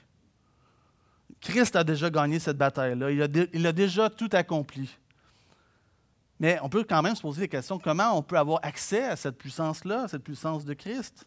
Christ 1.40 1.77
a 1.77 1.85
déjà 1.85 2.11
gagné 2.11 2.38
cette 2.38 2.59
bataille-là. 2.59 3.11
Il, 3.11 3.66
a, 3.66 3.73
déjà 3.73 4.11
tout 4.11 4.29
accompli. 4.33 4.96
Mais 6.38 6.59
on 6.62 6.68
peut 6.68 6.85
quand 6.85 7.03
même 7.03 7.14
se 7.14 7.23
poser 7.23 7.42
des 7.42 7.49
questions. 7.49 7.79
Comment 7.79 8.16
on 8.16 8.23
peut 8.23 8.37
avoir 8.37 8.61
accès 8.62 9.05
à 9.05 9.16
cette 9.16 9.38
puissance-là, 9.38 10.09
cette 10.09 10.23
puissance 10.23 10.64
de 10.64 10.75
Christ? 10.75 11.27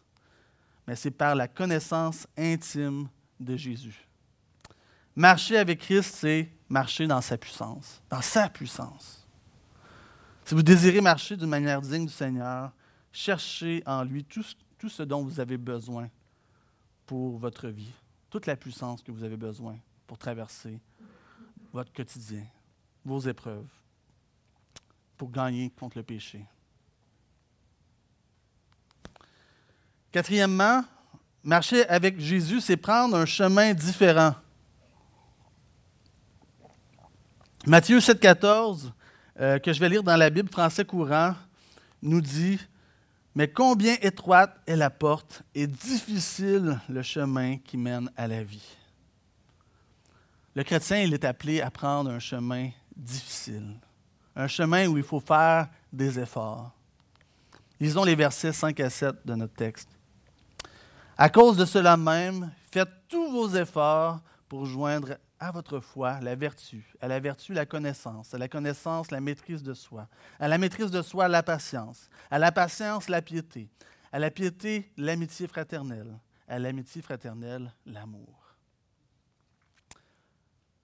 Mais 0.86 0.96
c'est 0.96 1.10
par 1.10 1.34
la 1.34 1.48
connaissance 1.48 2.26
intime 2.36 3.08
de 3.40 3.56
Jésus. 3.56 4.06
Marcher 5.16 5.56
avec 5.56 5.80
Christ, 5.80 6.14
c'est 6.16 6.50
marcher 6.68 7.06
dans 7.06 7.20
sa 7.20 7.38
puissance, 7.38 8.02
dans 8.10 8.20
sa 8.20 8.48
puissance. 8.48 9.26
Si 10.44 10.54
vous 10.54 10.62
désirez 10.62 11.00
marcher 11.00 11.36
d'une 11.36 11.48
manière 11.48 11.80
digne 11.80 12.06
du 12.06 12.12
Seigneur, 12.12 12.72
cherchez 13.10 13.82
en 13.86 14.04
lui 14.04 14.24
tout 14.24 14.88
ce 14.88 15.02
dont 15.02 15.22
vous 15.22 15.40
avez 15.40 15.56
besoin 15.56 16.08
pour 17.06 17.38
votre 17.38 17.68
vie, 17.68 17.92
toute 18.30 18.46
la 18.46 18.56
puissance 18.56 19.02
que 19.02 19.12
vous 19.12 19.22
avez 19.22 19.36
besoin 19.36 19.76
pour 20.06 20.18
traverser 20.18 20.80
votre 21.72 21.92
quotidien, 21.92 22.44
vos 23.04 23.20
épreuves, 23.20 23.66
pour 25.16 25.30
gagner 25.30 25.70
contre 25.70 25.98
le 25.98 26.04
péché. 26.04 26.44
Quatrièmement, 30.12 30.84
marcher 31.42 31.86
avec 31.88 32.20
Jésus, 32.20 32.60
c'est 32.60 32.76
prendre 32.76 33.16
un 33.16 33.26
chemin 33.26 33.74
différent. 33.74 34.34
Matthieu 37.66 37.98
7,14, 37.98 38.92
euh, 39.40 39.58
que 39.58 39.72
je 39.72 39.80
vais 39.80 39.88
lire 39.88 40.02
dans 40.02 40.16
la 40.16 40.30
Bible 40.30 40.50
français 40.50 40.84
courant, 40.84 41.34
nous 42.02 42.20
dit 42.20 42.60
Mais 43.34 43.48
combien 43.48 43.96
étroite 44.00 44.60
est 44.66 44.76
la 44.76 44.90
porte 44.90 45.42
et 45.54 45.66
difficile 45.66 46.80
le 46.88 47.02
chemin 47.02 47.56
qui 47.58 47.76
mène 47.76 48.10
à 48.16 48.28
la 48.28 48.44
vie? 48.44 48.76
Le 50.54 50.62
chrétien, 50.62 51.00
il 51.00 51.12
est 51.14 51.24
appelé 51.24 51.60
à 51.60 51.70
prendre 51.70 52.10
un 52.10 52.20
chemin 52.20 52.70
difficile, 52.96 53.74
un 54.36 54.46
chemin 54.46 54.86
où 54.86 54.96
il 54.96 55.02
faut 55.02 55.18
faire 55.18 55.68
des 55.92 56.20
efforts. 56.20 56.70
Lisons 57.80 58.04
les 58.04 58.14
versets 58.14 58.52
5 58.52 58.78
à 58.78 58.88
7 58.88 59.26
de 59.26 59.34
notre 59.34 59.54
texte. 59.54 59.88
À 61.18 61.28
cause 61.28 61.56
de 61.56 61.64
cela 61.64 61.96
même, 61.96 62.52
faites 62.70 63.08
tous 63.08 63.32
vos 63.32 63.48
efforts 63.56 64.20
pour 64.48 64.66
joindre 64.66 65.16
à 65.44 65.50
votre 65.50 65.78
foi 65.78 66.20
la 66.20 66.34
vertu, 66.34 66.94
à 67.02 67.08
la 67.08 67.20
vertu 67.20 67.52
la 67.52 67.66
connaissance, 67.66 68.32
à 68.32 68.38
la 68.38 68.48
connaissance 68.48 69.10
la 69.10 69.20
maîtrise 69.20 69.62
de 69.62 69.74
soi, 69.74 70.08
à 70.40 70.48
la 70.48 70.56
maîtrise 70.56 70.90
de 70.90 71.02
soi 71.02 71.28
la 71.28 71.42
patience, 71.42 72.08
à 72.30 72.38
la 72.38 72.50
patience 72.50 73.10
la 73.10 73.20
piété, 73.20 73.68
à 74.10 74.18
la 74.18 74.30
piété 74.30 74.90
l'amitié 74.96 75.46
fraternelle, 75.46 76.18
à 76.48 76.58
l'amitié 76.58 77.02
fraternelle 77.02 77.70
l'amour. 77.84 78.56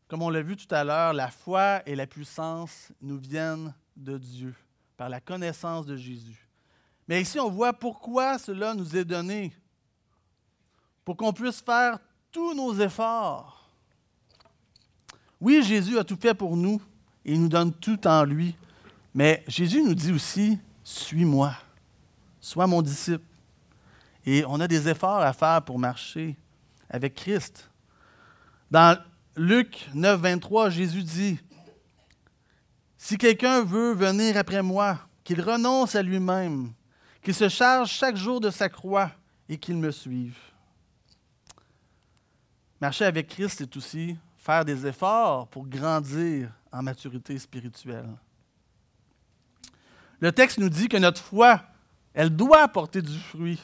Comme 0.09 0.21
on 0.21 0.29
l'a 0.29 0.43
vu 0.43 0.57
tout 0.57 0.75
à 0.75 0.85
l'heure, 0.85 1.15
la 1.15 1.31
foi 1.31 1.81
et 1.87 1.95
la 1.95 2.07
puissance 2.07 2.93
nous 3.01 3.19
viennent 3.19 3.73
de 3.97 4.19
Dieu 4.19 4.55
par 4.99 5.09
la 5.09 5.21
connaissance 5.21 5.87
de 5.87 5.97
Jésus. 5.97 6.47
Mais 7.09 7.23
ici, 7.23 7.41
on 7.41 7.49
voit 7.49 7.73
pourquoi 7.73 8.39
cela 8.39 8.75
nous 8.75 8.95
est 8.95 9.05
donné. 9.07 9.55
Pour 11.05 11.17
qu'on 11.17 11.33
puisse 11.33 11.63
faire 11.63 11.99
tous 12.31 12.55
nos 12.55 12.79
efforts. 12.79 13.60
Oui, 15.41 15.63
Jésus 15.63 15.99
a 15.99 16.05
tout 16.05 16.19
fait 16.21 16.35
pour 16.35 16.57
nous 16.57 16.81
et 17.25 17.33
il 17.33 17.43
nous 17.43 17.49
donne 17.49 17.73
tout 17.73 18.07
en 18.07 18.25
lui. 18.25 18.55
Mais 19.15 19.43
Jésus 19.49 19.83
nous 19.83 19.95
dit 19.95 20.13
aussi, 20.13 20.59
suis-moi, 20.85 21.55
sois 22.41 22.67
mon 22.67 22.83
disciple. 22.83 23.25
Et 24.27 24.45
on 24.47 24.61
a 24.61 24.69
des 24.69 24.89
efforts 24.89 25.21
à 25.21 25.33
faire 25.33 25.63
pour 25.63 25.79
marcher 25.79 26.37
avec 26.91 27.15
Christ. 27.15 27.71
Dans 28.71 28.99
Luc 29.35 29.89
9, 29.95 30.21
23, 30.21 30.71
Jésus 30.71 31.03
dit, 31.03 31.39
Si 32.99 33.17
quelqu'un 33.17 33.65
veut 33.65 33.95
venir 33.95 34.37
après 34.37 34.63
moi, 34.63 34.99
qu'il 35.25 35.41
renonce 35.41 35.95
à 35.95 36.03
lui-même, 36.03 36.73
qu'il 37.23 37.35
se 37.35 37.49
charge 37.49 37.91
chaque 37.91 38.17
jour 38.17 38.41
de 38.41 38.51
sa 38.51 38.69
croix 38.69 39.11
et 39.49 39.57
qu'il 39.57 39.77
me 39.77 39.91
suive. 39.91 40.37
Marcher 42.81 43.05
avec 43.05 43.29
Christ, 43.29 43.57
c'est 43.59 43.77
aussi 43.77 44.17
faire 44.41 44.65
des 44.65 44.87
efforts 44.87 45.47
pour 45.49 45.67
grandir 45.67 46.51
en 46.73 46.83
maturité 46.83 47.39
spirituelle. 47.39 48.09
Le 50.19 50.33
texte 50.33 50.59
nous 50.59 50.69
dit 50.69 50.89
que 50.89 50.97
notre 50.97 51.23
foi, 51.23 51.63
elle 52.15 52.35
doit 52.35 52.67
porter 52.69 53.03
du 53.03 53.19
fruit. 53.19 53.61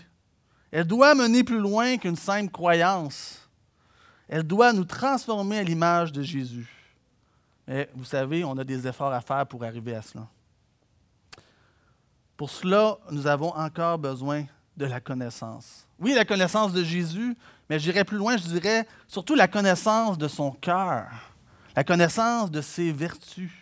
Elle 0.70 0.86
doit 0.86 1.14
mener 1.14 1.42
plus 1.42 1.58
loin 1.58 1.96
qu'une 1.96 2.16
simple 2.16 2.50
croyance. 2.50 3.48
Elle 4.28 4.42
doit 4.42 4.72
nous 4.72 4.84
transformer 4.84 5.58
à 5.58 5.62
l'image 5.62 6.12
de 6.12 6.22
Jésus. 6.22 6.68
Mais 7.66 7.88
vous 7.94 8.04
savez, 8.04 8.44
on 8.44 8.56
a 8.58 8.64
des 8.64 8.86
efforts 8.86 9.12
à 9.12 9.20
faire 9.20 9.46
pour 9.46 9.64
arriver 9.64 9.94
à 9.94 10.02
cela. 10.02 10.26
Pour 12.36 12.50
cela, 12.50 12.98
nous 13.10 13.26
avons 13.26 13.54
encore 13.54 13.98
besoin 13.98 14.44
de 14.76 14.84
la 14.84 15.00
connaissance. 15.00 15.86
Oui, 15.98 16.12
la 16.12 16.26
connaissance 16.26 16.72
de 16.72 16.84
Jésus, 16.84 17.36
mais 17.68 17.78
j'irai 17.78 18.04
plus 18.04 18.16
loin, 18.16 18.36
je 18.36 18.46
dirais 18.46 18.86
surtout 19.08 19.34
la 19.34 19.48
connaissance 19.48 20.18
de 20.18 20.28
son 20.28 20.52
cœur, 20.52 21.08
la 21.74 21.84
connaissance 21.84 22.50
de 22.50 22.60
ses 22.60 22.92
vertus. 22.92 23.52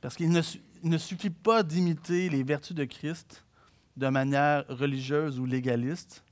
Parce 0.00 0.16
qu'il 0.16 0.30
ne, 0.30 0.98
suffit 0.98 1.30
pas 1.30 1.62
d'imiter 1.62 2.28
les 2.28 2.42
vertus 2.42 2.74
de 2.74 2.84
Christ 2.84 3.44
de 3.96 4.08
manière 4.08 4.64
religieuse 4.68 5.38
ou 5.38 5.46
légaliste, 5.46 6.22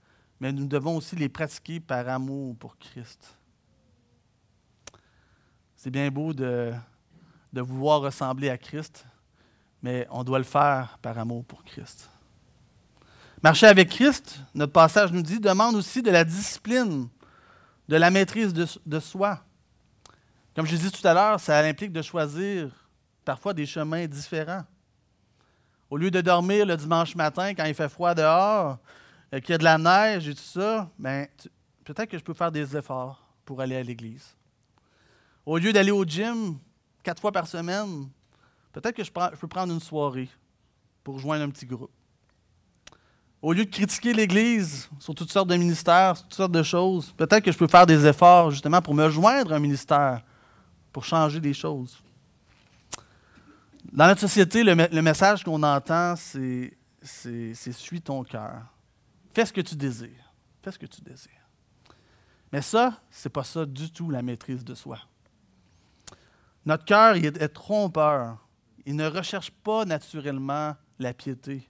mais 0.40 0.52
nous 0.52 0.66
devons 0.66 0.96
aussi 0.96 1.16
les 1.16 1.28
pratiquer 1.28 1.80
par 1.80 2.08
amour 2.08 2.56
pour 2.56 2.78
Christ. 2.78 3.36
C'est 5.76 5.90
bien 5.90 6.10
beau 6.10 6.32
de, 6.32 6.72
de 7.52 7.60
vouloir 7.60 8.00
ressembler 8.00 8.48
à 8.48 8.58
Christ, 8.58 9.04
mais 9.82 10.06
on 10.10 10.24
doit 10.24 10.38
le 10.38 10.44
faire 10.44 10.98
par 11.02 11.18
amour 11.18 11.44
pour 11.44 11.62
Christ. 11.64 12.10
Marcher 13.44 13.66
avec 13.66 13.90
Christ, 13.90 14.40
notre 14.54 14.72
passage 14.72 15.12
nous 15.12 15.20
dit, 15.20 15.38
demande 15.38 15.74
aussi 15.74 16.00
de 16.00 16.10
la 16.10 16.24
discipline, 16.24 17.10
de 17.86 17.96
la 17.96 18.10
maîtrise 18.10 18.54
de, 18.54 19.00
soi. 19.00 19.44
Comme 20.56 20.64
je 20.64 20.74
disais 20.74 20.90
tout 20.90 21.06
à 21.06 21.12
l'heure, 21.12 21.38
ça 21.38 21.58
implique 21.58 21.92
de 21.92 22.00
choisir 22.00 22.70
parfois 23.22 23.52
des 23.52 23.66
chemins 23.66 24.06
différents. 24.06 24.64
Au 25.90 25.98
lieu 25.98 26.10
de 26.10 26.22
dormir 26.22 26.64
le 26.64 26.74
dimanche 26.74 27.14
matin 27.14 27.52
quand 27.52 27.66
il 27.66 27.74
fait 27.74 27.90
froid 27.90 28.14
dehors, 28.14 28.78
euh, 29.34 29.40
qu'il 29.40 29.50
y 29.50 29.54
a 29.56 29.58
de 29.58 29.64
la 29.64 29.76
neige 29.76 30.26
et 30.26 30.34
tout 30.34 30.40
ça, 30.40 30.88
ben, 30.98 31.28
peut-être 31.84 32.08
que 32.08 32.16
je 32.16 32.24
peux 32.24 32.32
faire 32.32 32.50
des 32.50 32.74
efforts 32.74 33.28
pour 33.44 33.60
aller 33.60 33.76
à 33.76 33.82
l'église. 33.82 34.34
Au 35.44 35.58
lieu 35.58 35.70
d'aller 35.70 35.90
au 35.90 36.06
gym 36.06 36.58
quatre 37.02 37.20
fois 37.20 37.30
par 37.30 37.46
semaine, 37.46 38.08
Peut-être 38.72 38.96
que 38.96 39.04
je, 39.04 39.12
peux 39.12 39.46
prendre 39.46 39.72
une 39.72 39.80
soirée 39.80 40.28
pour 41.04 41.14
rejoindre 41.14 41.44
un 41.44 41.50
petit 41.50 41.64
groupe. 41.64 41.92
Au 43.44 43.52
lieu 43.52 43.66
de 43.66 43.70
critiquer 43.70 44.14
l'Église 44.14 44.88
sur 44.98 45.14
toutes 45.14 45.30
sortes 45.30 45.50
de 45.50 45.56
ministères, 45.56 46.16
sur 46.16 46.24
toutes 46.24 46.34
sortes 46.34 46.52
de 46.52 46.62
choses, 46.62 47.12
peut-être 47.14 47.44
que 47.44 47.52
je 47.52 47.58
peux 47.58 47.66
faire 47.66 47.84
des 47.84 48.06
efforts 48.06 48.50
justement 48.50 48.80
pour 48.80 48.94
me 48.94 49.10
joindre 49.10 49.52
à 49.52 49.56
un 49.56 49.58
ministère, 49.58 50.22
pour 50.90 51.04
changer 51.04 51.40
des 51.40 51.52
choses. 51.52 52.02
Dans 53.92 54.06
notre 54.06 54.22
société, 54.22 54.64
le, 54.64 55.02
message 55.02 55.44
qu'on 55.44 55.62
entend, 55.62 56.14
c'est 56.16 56.72
suis 57.02 58.00
ton 58.00 58.24
cœur. 58.24 58.62
Fais 59.34 59.44
ce 59.44 59.52
que 59.52 59.60
tu 59.60 59.76
désires. 59.76 60.32
Fais 60.62 60.72
ce 60.72 60.78
que 60.78 60.86
tu 60.86 61.02
désires. 61.02 61.30
Mais 62.50 62.62
ça, 62.62 62.98
ce 63.10 63.28
n'est 63.28 63.30
pas 63.30 63.44
ça 63.44 63.66
du 63.66 63.92
tout 63.92 64.08
la 64.08 64.22
maîtrise 64.22 64.64
de 64.64 64.74
soi. 64.74 65.00
Notre 66.64 66.86
cœur 66.86 67.16
est 67.16 67.48
trompeur. 67.48 68.38
Il 68.86 68.96
ne 68.96 69.06
recherche 69.06 69.50
pas 69.50 69.84
naturellement 69.84 70.74
la 70.98 71.12
piété. 71.12 71.68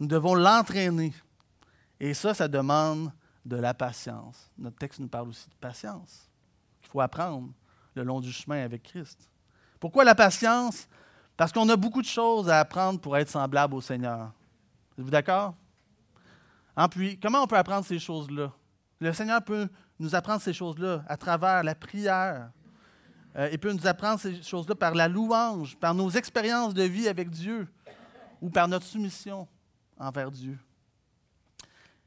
Nous 0.00 0.06
devons 0.06 0.34
l'entraîner. 0.34 1.12
Et 2.00 2.14
ça, 2.14 2.32
ça 2.32 2.48
demande 2.48 3.12
de 3.44 3.56
la 3.56 3.74
patience. 3.74 4.50
Notre 4.56 4.78
texte 4.78 4.98
nous 4.98 5.08
parle 5.08 5.28
aussi 5.28 5.48
de 5.48 5.54
patience. 5.54 6.30
Il 6.82 6.88
faut 6.88 7.00
apprendre 7.00 7.52
le 7.94 8.02
long 8.02 8.20
du 8.20 8.32
chemin 8.32 8.64
avec 8.64 8.82
Christ. 8.82 9.28
Pourquoi 9.78 10.04
la 10.04 10.14
patience? 10.14 10.88
Parce 11.36 11.52
qu'on 11.52 11.68
a 11.68 11.76
beaucoup 11.76 12.00
de 12.00 12.06
choses 12.06 12.48
à 12.48 12.60
apprendre 12.60 12.98
pour 12.98 13.16
être 13.16 13.28
semblable 13.28 13.74
au 13.74 13.80
Seigneur. 13.80 14.32
Êtes-vous 14.98 15.10
d'accord? 15.10 15.54
En 16.74 16.88
puis, 16.88 17.18
comment 17.18 17.42
on 17.42 17.46
peut 17.46 17.56
apprendre 17.56 17.84
ces 17.84 17.98
choses-là? 17.98 18.52
Le 19.00 19.12
Seigneur 19.12 19.42
peut 19.42 19.68
nous 19.98 20.14
apprendre 20.14 20.40
ces 20.40 20.52
choses-là 20.52 21.04
à 21.08 21.16
travers 21.16 21.62
la 21.62 21.74
prière, 21.74 22.50
euh, 23.36 23.48
il 23.52 23.58
peut 23.58 23.72
nous 23.72 23.86
apprendre 23.86 24.18
ces 24.18 24.42
choses-là 24.42 24.74
par 24.74 24.94
la 24.94 25.08
louange, 25.08 25.76
par 25.76 25.94
nos 25.94 26.10
expériences 26.10 26.74
de 26.74 26.82
vie 26.82 27.06
avec 27.06 27.30
Dieu 27.30 27.68
ou 28.40 28.50
par 28.50 28.66
notre 28.66 28.86
soumission 28.86 29.46
envers 30.00 30.30
Dieu. 30.30 30.58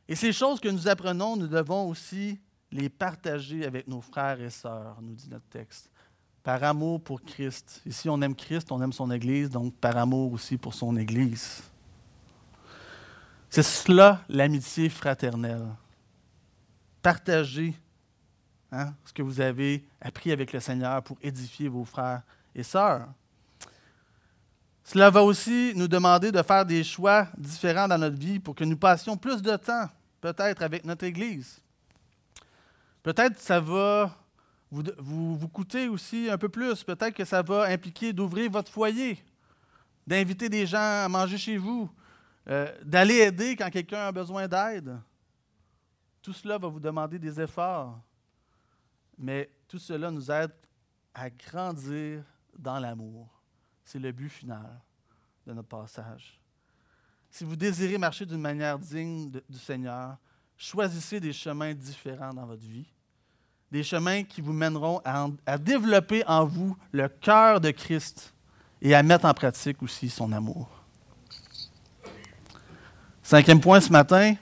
Et 0.07 0.15
ces 0.15 0.33
choses 0.33 0.59
que 0.59 0.67
nous 0.67 0.87
apprenons, 0.87 1.37
nous 1.37 1.47
devons 1.47 1.87
aussi 1.87 2.37
les 2.71 2.89
partager 2.89 3.65
avec 3.65 3.87
nos 3.87 4.01
frères 4.01 4.41
et 4.41 4.49
sœurs, 4.49 4.97
nous 5.01 5.13
dit 5.13 5.29
notre 5.29 5.47
texte, 5.47 5.89
par 6.41 6.61
amour 6.63 7.01
pour 7.01 7.21
Christ. 7.21 7.81
Ici, 7.85 8.09
on 8.09 8.21
aime 8.21 8.35
Christ, 8.35 8.71
on 8.71 8.81
aime 8.81 8.91
son 8.91 9.09
Église, 9.11 9.49
donc 9.49 9.73
par 9.75 9.95
amour 9.95 10.33
aussi 10.33 10.57
pour 10.57 10.73
son 10.73 10.97
Église. 10.97 11.63
C'est 13.49 13.63
cela 13.63 14.21
l'amitié 14.27 14.89
fraternelle. 14.89 15.67
Partager 17.01 17.75
Hein, 18.75 18.95
ce 19.05 19.13
que 19.13 19.21
vous 19.21 19.39
avez 19.39 19.85
appris 20.01 20.31
avec 20.31 20.51
le 20.51 20.59
Seigneur 20.59 21.03
pour 21.03 21.15
édifier 21.21 21.67
vos 21.67 21.85
frères 21.85 22.23
et 22.55 22.63
sœurs. 22.63 23.07
Cela 24.83 25.09
va 25.09 25.23
aussi 25.23 25.73
nous 25.75 25.87
demander 25.87 26.31
de 26.31 26.41
faire 26.41 26.65
des 26.65 26.83
choix 26.83 27.27
différents 27.37 27.87
dans 27.87 27.97
notre 27.97 28.17
vie 28.17 28.39
pour 28.39 28.53
que 28.53 28.65
nous 28.65 28.77
passions 28.77 29.15
plus 29.15 29.41
de 29.41 29.55
temps, 29.55 29.89
peut-être, 30.19 30.61
avec 30.61 30.83
notre 30.83 31.05
Église. 31.05 31.61
Peut-être 33.01 33.35
que 33.35 33.41
ça 33.41 33.59
va 33.59 34.15
vous, 34.69 35.47
coûter 35.49 35.87
aussi 35.87 36.29
un 36.29 36.37
peu 36.37 36.49
plus. 36.49 36.83
Peut-être 36.83 37.15
que 37.15 37.25
ça 37.25 37.41
va 37.41 37.65
impliquer 37.65 38.11
d'ouvrir 38.11 38.51
votre 38.51 38.71
foyer, 38.71 39.23
d'inviter 40.05 40.49
des 40.49 40.65
gens 40.65 41.05
à 41.05 41.07
manger 41.07 41.37
chez 41.37 41.57
vous, 41.57 41.89
euh, 42.49 42.71
d'aller 42.83 43.15
aider 43.15 43.55
quand 43.55 43.69
quelqu'un 43.69 44.07
a 44.07 44.11
besoin 44.11 44.47
d'aide. 44.47 44.97
Tout 46.21 46.33
cela 46.33 46.57
va 46.57 46.67
vous 46.67 46.79
demander 46.79 47.19
des 47.19 47.39
efforts. 47.39 47.99
Mais 49.17 49.49
tout 49.67 49.79
cela 49.79 50.09
nous 50.11 50.31
aide 50.31 50.51
à 51.13 51.29
grandir 51.29 52.23
dans 52.57 52.79
l'amour. 52.79 53.32
C'est 53.85 53.99
le 53.99 54.11
but 54.11 54.29
final 54.29 54.79
de 55.45 55.53
notre 55.53 55.67
passage. 55.67 56.39
Si 57.29 57.43
vous 57.43 57.55
désirez 57.55 57.97
marcher 57.97 58.25
d'une 58.25 58.41
manière 58.41 58.77
digne 58.77 59.29
du 59.49 59.57
Seigneur, 59.57 60.17
choisissez 60.57 61.19
des 61.19 61.33
chemins 61.33 61.73
différents 61.73 62.33
dans 62.33 62.45
votre 62.45 62.61
vie, 62.61 62.85
des 63.71 63.83
chemins 63.83 64.23
qui 64.23 64.41
vous 64.41 64.53
mèneront 64.53 65.01
à, 65.03 65.27
à 65.45 65.57
développer 65.57 66.23
en 66.27 66.45
vous 66.45 66.77
le 66.91 67.07
cœur 67.07 67.59
de 67.59 67.71
Christ 67.71 68.33
et 68.81 68.93
à 68.93 69.01
mettre 69.01 69.25
en 69.25 69.33
pratique 69.33 69.81
aussi 69.81 70.09
son 70.09 70.31
amour. 70.31 70.69
Cinquième 73.23 73.59
point 73.59 73.81
ce 73.81 73.91
matin, 73.91 74.35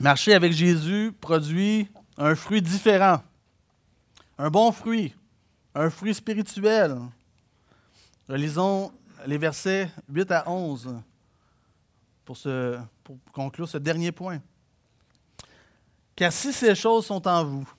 Marcher 0.00 0.32
avec 0.32 0.54
Jésus 0.54 1.12
produit 1.20 1.86
un 2.16 2.34
fruit 2.34 2.62
différent, 2.62 3.22
un 4.38 4.48
bon 4.48 4.72
fruit, 4.72 5.14
un 5.74 5.90
fruit 5.90 6.14
spirituel. 6.14 6.96
Relisons 8.28 8.92
les 9.26 9.38
versets 9.38 9.90
8 10.08 10.30
à 10.32 10.48
11 10.48 10.96
pour, 12.24 12.36
conclure 13.32 13.68
ce 13.68 13.78
dernier 13.78 14.12
point. 14.12 14.40
Car 16.14 16.32
si 16.32 16.52
ces 16.52 16.74
choses 16.74 17.06
sont 17.06 17.26
en 17.26 17.44
vous, 17.44 17.72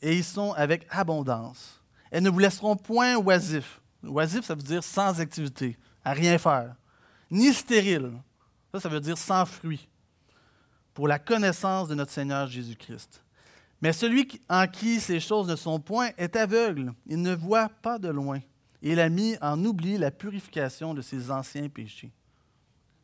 et 0.00 0.16
ils 0.16 0.24
sont 0.24 0.52
avec 0.52 0.86
abondance, 0.90 1.80
elles 2.10 2.22
ne 2.22 2.30
vous 2.30 2.38
laisseront 2.38 2.76
point 2.76 3.16
oisifs. 3.16 3.80
Oisif, 4.04 4.44
ça 4.44 4.54
veut 4.54 4.62
dire 4.62 4.84
sans 4.84 5.20
activité, 5.20 5.76
à 6.04 6.12
rien 6.12 6.38
faire, 6.38 6.76
ni 7.30 7.52
stérile. 7.52 8.12
Ça, 8.72 8.80
ça 8.80 8.88
veut 8.88 9.00
dire 9.00 9.18
sans 9.18 9.44
fruit, 9.44 9.88
pour 10.94 11.08
la 11.08 11.18
connaissance 11.18 11.88
de 11.88 11.94
notre 11.94 12.12
Seigneur 12.12 12.46
Jésus-Christ. 12.46 13.22
Mais 13.80 13.92
celui 13.92 14.40
en 14.48 14.66
qui 14.66 15.00
ces 15.00 15.20
choses 15.20 15.48
ne 15.48 15.56
sont 15.56 15.80
point 15.80 16.10
est 16.16 16.36
aveugle, 16.36 16.94
il 17.06 17.20
ne 17.20 17.34
voit 17.34 17.68
pas 17.68 17.98
de 17.98 18.08
loin. 18.08 18.40
Il 18.82 19.00
a 19.00 19.08
mis 19.08 19.36
en 19.40 19.62
oubli 19.64 19.98
la 19.98 20.10
purification 20.10 20.94
de 20.94 21.02
ses 21.02 21.30
anciens 21.30 21.68
péchés. 21.68 22.12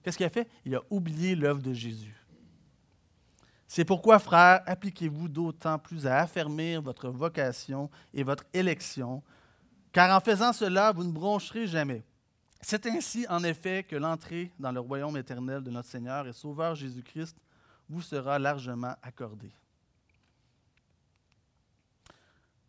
Qu'est-ce 0.03 0.17
qu'il 0.17 0.27
a 0.27 0.31
fait? 0.31 0.49
Il 0.65 0.75
a 0.75 0.81
oublié 0.91 1.35
l'œuvre 1.35 1.61
de 1.61 1.73
Jésus. 1.73 2.17
C'est 3.69 3.85
pourquoi, 3.85 4.19
frères, 4.19 4.63
appliquez-vous 4.67 5.29
d'autant 5.29 5.79
plus 5.79 6.07
à 6.07 6.19
affermir 6.19 6.83
votre 6.83 7.09
vocation 7.09 7.89
et 8.13 8.23
votre 8.23 8.45
élection, 8.53 9.23
car 9.93 10.15
en 10.15 10.21
faisant 10.21 10.53
cela, 10.53 10.93
vous 10.93 11.05
ne 11.05 11.13
broncherez 11.13 11.67
jamais. 11.67 12.03
C'est 12.61 12.87
ainsi, 12.87 13.27
en 13.29 13.43
effet, 13.43 13.83
que 13.83 13.97
l'entrée 13.97 14.53
dans 14.59 14.73
le 14.73 14.81
royaume 14.81 15.17
éternel 15.17 15.63
de 15.63 15.71
notre 15.71 15.89
Seigneur 15.89 16.29
et 16.29 16.33
Sauveur 16.33 16.75
Jésus-Christ 16.75 17.37
vous 17.89 18.03
sera 18.03 18.39
largement 18.39 18.95
accordée. 19.03 19.53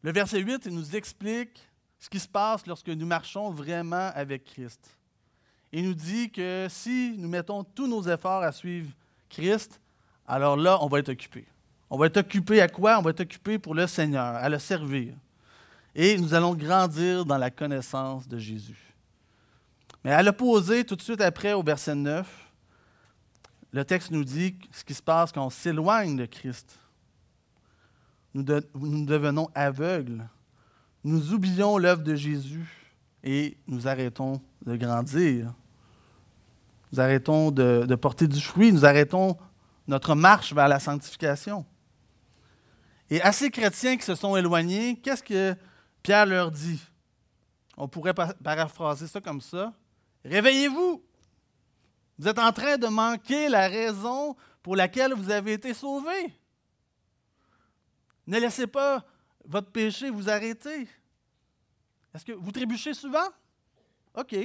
Le 0.03 0.11
verset 0.11 0.39
8 0.39 0.63
il 0.65 0.75
nous 0.75 0.95
explique 0.95 1.65
ce 1.97 2.09
qui 2.09 2.19
se 2.19 2.27
passe 2.27 2.67
lorsque 2.67 2.89
nous 2.89 3.05
marchons 3.05 3.49
vraiment 3.51 4.11
avec 4.13 4.43
Christ. 4.43 4.97
Il 5.71 5.85
nous 5.85 5.93
dit 5.93 6.29
que 6.29 6.67
si 6.69 7.15
nous 7.17 7.29
mettons 7.29 7.63
tous 7.63 7.87
nos 7.87 8.03
efforts 8.03 8.43
à 8.43 8.51
suivre 8.51 8.91
Christ, 9.29 9.79
alors 10.27 10.57
là, 10.57 10.77
on 10.83 10.87
va 10.87 10.99
être 10.99 11.09
occupé. 11.09 11.45
On 11.89 11.97
va 11.97 12.07
être 12.07 12.17
occupé 12.17 12.61
à 12.61 12.67
quoi? 12.67 12.99
On 12.99 13.01
va 13.01 13.11
être 13.11 13.21
occupé 13.21 13.57
pour 13.57 13.73
le 13.73 13.87
Seigneur, 13.87 14.35
à 14.35 14.49
le 14.49 14.59
servir. 14.59 15.13
Et 15.95 16.17
nous 16.17 16.33
allons 16.33 16.53
grandir 16.53 17.25
dans 17.25 17.37
la 17.37 17.49
connaissance 17.49 18.27
de 18.27 18.37
Jésus. 18.37 18.93
Mais 20.03 20.11
à 20.11 20.21
l'opposé, 20.21 20.83
tout 20.83 20.95
de 20.95 21.01
suite 21.01 21.21
après, 21.21 21.53
au 21.53 21.63
verset 21.63 21.95
9, 21.95 22.27
le 23.71 23.85
texte 23.85 24.11
nous 24.11 24.23
dit 24.23 24.57
ce 24.71 24.83
qui 24.83 24.93
se 24.93 25.01
passe 25.01 25.31
quand 25.31 25.45
on 25.45 25.49
s'éloigne 25.49 26.17
de 26.17 26.25
Christ. 26.25 26.77
Nous, 28.33 28.43
devenons 28.43 29.49
aveugles. 29.53 30.27
Nous 31.03 31.33
oublions 31.33 31.77
l'œuvre 31.77 32.03
de 32.03 32.15
Jésus 32.15 32.67
et 33.23 33.57
nous 33.67 33.87
arrêtons 33.87 34.41
de 34.65 34.75
grandir. 34.75 35.53
Nous 36.91 36.99
arrêtons 36.99 37.51
de, 37.51 37.85
de 37.87 37.95
porter 37.95 38.27
du 38.27 38.41
fruit. 38.41 38.71
Nous 38.71 38.85
arrêtons 38.85 39.37
notre 39.87 40.15
marche 40.15 40.53
vers 40.53 40.67
la 40.67 40.79
sanctification. 40.79 41.65
Et 43.09 43.21
à 43.21 43.31
ces 43.31 43.51
chrétiens 43.51 43.97
qui 43.97 44.05
se 44.05 44.15
sont 44.15 44.35
éloignés, 44.35 44.95
qu'est-ce 44.95 45.23
que 45.23 45.55
Pierre 46.01 46.25
leur 46.25 46.51
dit? 46.51 46.81
On 47.77 47.87
pourrait 47.87 48.13
paraphraser 48.13 49.07
ça 49.07 49.21
comme 49.21 49.41
ça. 49.41 49.73
Réveillez-vous. 50.25 51.03
Vous 52.17 52.27
êtes 52.27 52.39
en 52.39 52.51
train 52.51 52.77
de 52.77 52.87
manquer 52.87 53.49
la 53.49 53.67
raison 53.67 54.35
pour 54.61 54.75
laquelle 54.75 55.13
vous 55.13 55.29
avez 55.29 55.53
été 55.53 55.73
sauvés. 55.73 56.33
Ne 58.27 58.39
laissez 58.39 58.67
pas 58.67 59.03
votre 59.45 59.71
péché 59.71 60.09
vous 60.09 60.29
arrêter. 60.29 60.87
Est-ce 62.13 62.25
que 62.25 62.31
vous 62.31 62.51
trébuchez 62.51 62.93
souvent? 62.93 63.27
OK. 64.15 64.35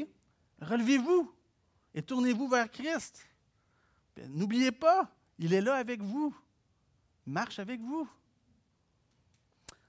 Relevez-vous 0.60 1.32
et 1.94 2.02
tournez-vous 2.02 2.48
vers 2.48 2.70
Christ. 2.70 3.26
N'oubliez 4.28 4.72
pas, 4.72 5.08
il 5.38 5.52
est 5.54 5.60
là 5.60 5.76
avec 5.76 6.02
vous. 6.02 6.34
Marche 7.26 7.58
avec 7.58 7.80
vous. 7.80 8.08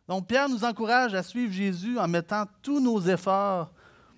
Donc 0.07 0.27
Pierre 0.27 0.49
nous 0.49 0.63
encourage 0.63 1.13
à 1.13 1.23
suivre 1.23 1.53
Jésus 1.53 1.97
en 1.97 2.07
mettant 2.07 2.45
tous 2.61 2.79
nos 2.79 2.99
efforts 3.01 3.71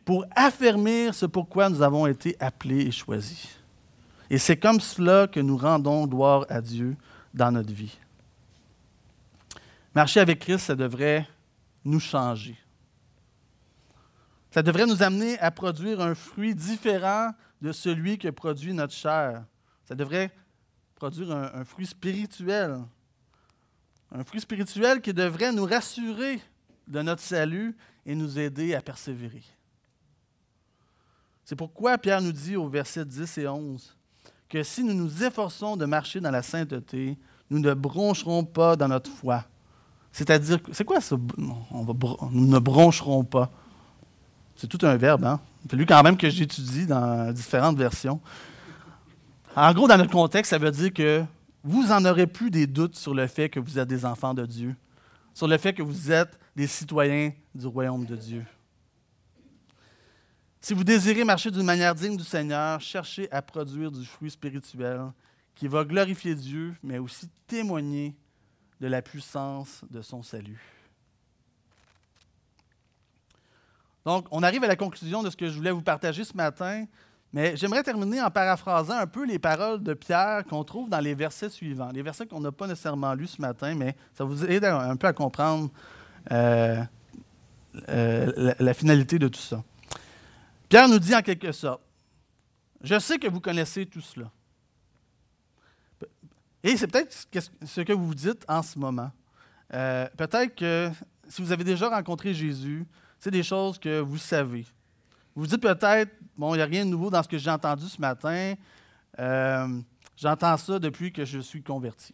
pour 0.04 0.26
affermir 0.36 1.14
ce 1.14 1.26
pourquoi 1.26 1.70
nous 1.70 1.82
avons 1.82 2.08
été 2.08 2.36
appelés 2.40 2.88
et 2.88 2.92
choisis. 2.92 3.48
Et 4.30 4.38
c'est 4.38 4.58
comme 4.58 4.80
cela 4.80 5.28
que 5.28 5.40
nous 5.40 5.58
rendons 5.58 6.08
gloire 6.08 6.46
à 6.50 6.62
Dieu 6.62 6.96
dans 7.34 7.52
notre 7.52 7.74
vie. 7.74 7.98
Marcher 9.94 10.22
avec 10.22 10.40
Christ, 10.40 10.66
ça 10.66 10.76
devrait 10.76 11.28
nous 11.84 12.00
changer. 12.00 12.58
Ça 14.52 14.62
devrait 14.62 14.86
nous 14.86 15.04
amener 15.04 15.40
à 15.40 15.52
produire 15.52 16.02
un 16.02 16.16
fruit 16.16 16.56
différent 16.56 17.32
de 17.62 17.72
celui 17.72 18.18
que 18.18 18.30
produit 18.30 18.74
notre 18.74 18.94
chair. 18.94 19.46
Ça 19.86 19.96
devrait 19.96 20.32
produire 20.96 21.32
un, 21.32 21.64
fruit 21.66 21.86
spirituel. 21.86 22.80
Un 24.12 24.24
fruit 24.24 24.42
spirituel 24.42 25.02
qui 25.02 25.14
devrait 25.14 25.52
nous 25.52 25.66
rassurer 25.66 26.42
de 26.88 27.02
notre 27.02 27.22
salut 27.22 27.76
et 28.06 28.16
nous 28.16 28.40
aider 28.40 28.74
à 28.76 28.82
persévérer. 28.82 29.44
C'est 31.44 31.56
pourquoi 31.56 31.98
Pierre 31.98 32.22
nous 32.22 32.32
dit 32.32 32.56
au 32.56 32.70
verset 32.70 33.06
10 33.06 33.38
et 33.40 33.48
11 33.48 33.98
que 34.48 34.64
si 34.64 34.84
nous 34.84 34.94
nous 34.94 35.24
efforçons 35.24 35.78
de 35.78 35.86
marcher 35.86 36.20
dans 36.20 36.32
la 36.32 36.42
sainteté, 36.42 37.18
nous 37.50 37.60
ne 37.60 37.74
broncherons 37.74 38.44
pas 38.44 38.76
dans 38.76 38.90
notre 38.90 39.10
foi. 39.10 39.46
C'est-à-dire, 40.12 40.60
c'est 40.72 40.84
quoi 40.84 41.00
ça? 41.00 41.16
On 41.72 42.30
nous 42.32 42.48
ne 42.48 42.60
broncherons 42.60 43.24
pas. 43.24 43.50
C'est 44.56 44.68
tout 44.68 44.86
un 44.86 44.98
verbe, 44.98 45.24
hein? 45.24 45.40
Il 45.64 45.72
fallu 45.72 45.86
quand 45.86 46.04
même 46.04 46.18
que 46.18 46.30
j'étudie 46.30 46.86
dans 46.86 47.32
différentes 47.32 47.78
versions. 47.78 48.20
En 49.56 49.74
gros, 49.74 49.88
dans 49.88 49.98
notre 49.98 50.12
contexte, 50.12 50.50
ça 50.50 50.58
veut 50.58 50.72
dire 50.72 50.92
que 50.94 51.24
vous 51.64 51.88
n'en 51.88 52.04
aurez 52.06 52.28
plus 52.28 52.50
des 52.50 52.68
doutes 52.68 52.96
sur 52.96 53.14
le 53.14 53.28
fait 53.28 53.50
que 53.50 53.60
vous 53.60 53.78
êtes 53.78 53.88
des 53.88 54.06
enfants 54.06 54.34
de 54.34 54.46
Dieu, 54.46 54.76
sur 55.34 55.48
le 55.48 55.58
fait 55.58 55.74
que 55.74 55.84
vous 55.84 56.12
êtes 56.12 56.38
des 56.56 56.68
citoyens 56.68 57.32
du 57.54 57.68
royaume 57.68 58.06
de 58.06 58.16
Dieu. 58.16 58.46
Si 60.60 60.74
vous 60.74 60.84
désirez 60.84 61.24
marcher 61.24 61.50
d'une 61.52 61.66
manière 61.66 61.96
digne 61.96 62.18
du 62.18 62.24
Seigneur, 62.24 62.80
cherchez 62.82 63.32
à 63.32 63.42
produire 63.42 63.92
du 63.92 64.06
fruit 64.06 64.32
spirituel 64.32 65.02
qui 65.56 65.68
va 65.68 65.84
glorifier 65.84 66.36
Dieu, 66.36 66.76
mais 66.84 66.98
aussi 66.98 67.28
témoigner 67.48 68.16
de 68.82 68.88
la 68.88 69.02
puissance 69.02 69.82
de 69.90 70.02
son 70.02 70.24
salut. 70.24 70.60
Donc, 74.04 74.26
on 74.32 74.42
arrive 74.42 74.64
à 74.64 74.68
la 74.68 74.76
conclusion 74.76 75.22
de 75.22 75.30
ce 75.30 75.38
que 75.38 75.48
je 75.48 75.54
voulais 75.54 75.72
vous 75.72 75.84
partager 75.84 76.24
ce 76.24 76.36
matin. 76.36 76.86
Mais 77.32 77.56
j'aimerais 77.56 77.84
terminer 77.84 78.22
en 78.22 78.30
paraphrasant 78.30 78.98
un 78.98 79.08
peu 79.08 79.26
les 79.26 79.40
paroles 79.40 79.82
de 79.82 79.94
Pierre 79.94 80.44
qu'on 80.50 80.64
trouve 80.66 80.90
dans 80.90 81.00
les 81.00 81.14
versets 81.14 81.50
suivants, 81.50 81.90
les 81.94 82.02
versets 82.02 82.26
qu'on 82.26 82.42
n'a 82.42 82.52
pas 82.52 82.68
nécessairement 82.68 83.14
lus 83.14 83.28
ce 83.28 83.42
matin, 83.42 83.74
mais 83.74 83.96
ça 84.14 84.26
vous 84.26 84.44
aide 84.46 84.66
un 84.66 84.98
peu 84.98 85.08
à 85.08 85.14
comprendre 85.14 85.70
euh, 86.32 86.84
euh, 87.88 88.54
la, 88.60 88.74
finalité 88.74 89.18
de 89.18 89.30
tout 89.30 89.40
ça. 89.40 89.64
Pierre 90.68 90.90
nous 90.90 91.00
dit 91.00 91.16
en 91.16 91.22
quelque 91.22 91.54
sorte, 91.54 91.82
je 92.82 93.00
sais 93.00 93.18
que 93.18 93.30
vous 93.30 93.40
connaissez 93.40 93.86
tout 93.86 94.02
cela. 94.02 94.30
Et 96.64 96.78
c'est 96.78 96.88
peut-être 96.88 97.28
ce 97.66 97.82
que 97.82 97.94
vous 97.94 98.14
dites 98.14 98.46
en 98.48 98.62
ce 98.62 98.78
moment. 98.78 99.12
Euh, 99.74 100.08
peut-être 100.18 100.56
que 100.56 100.92
si 101.28 101.42
vous 101.42 101.52
avez 101.52 101.64
déjà 101.64 101.90
rencontré 101.90 102.34
Jésus, 102.34 102.86
c'est 103.20 103.32
des 103.32 103.44
choses 103.44 103.80
que 103.80 104.00
vous 104.00 104.18
savez. 104.18 104.66
Vous 105.34 105.44
vous 105.44 105.48
dites 105.48 105.62
peut-être, 105.62 106.12
bon, 106.38 106.54
il 106.54 106.58
n'y 106.58 106.64
a 106.64 106.66
rien 106.66 106.86
de 106.86 106.90
nouveau 106.90 107.10
dans 107.10 107.24
ce 107.24 107.28
que 107.28 107.38
j'ai 107.38 107.50
entendu 107.50 107.88
ce 107.88 108.02
matin. 108.02 108.54
Euh, 109.18 109.82
j'entends 110.18 110.58
ça 110.58 110.78
depuis 110.78 111.12
que 111.12 111.26
je 111.26 111.40
suis 111.40 111.64
converti. 111.64 112.14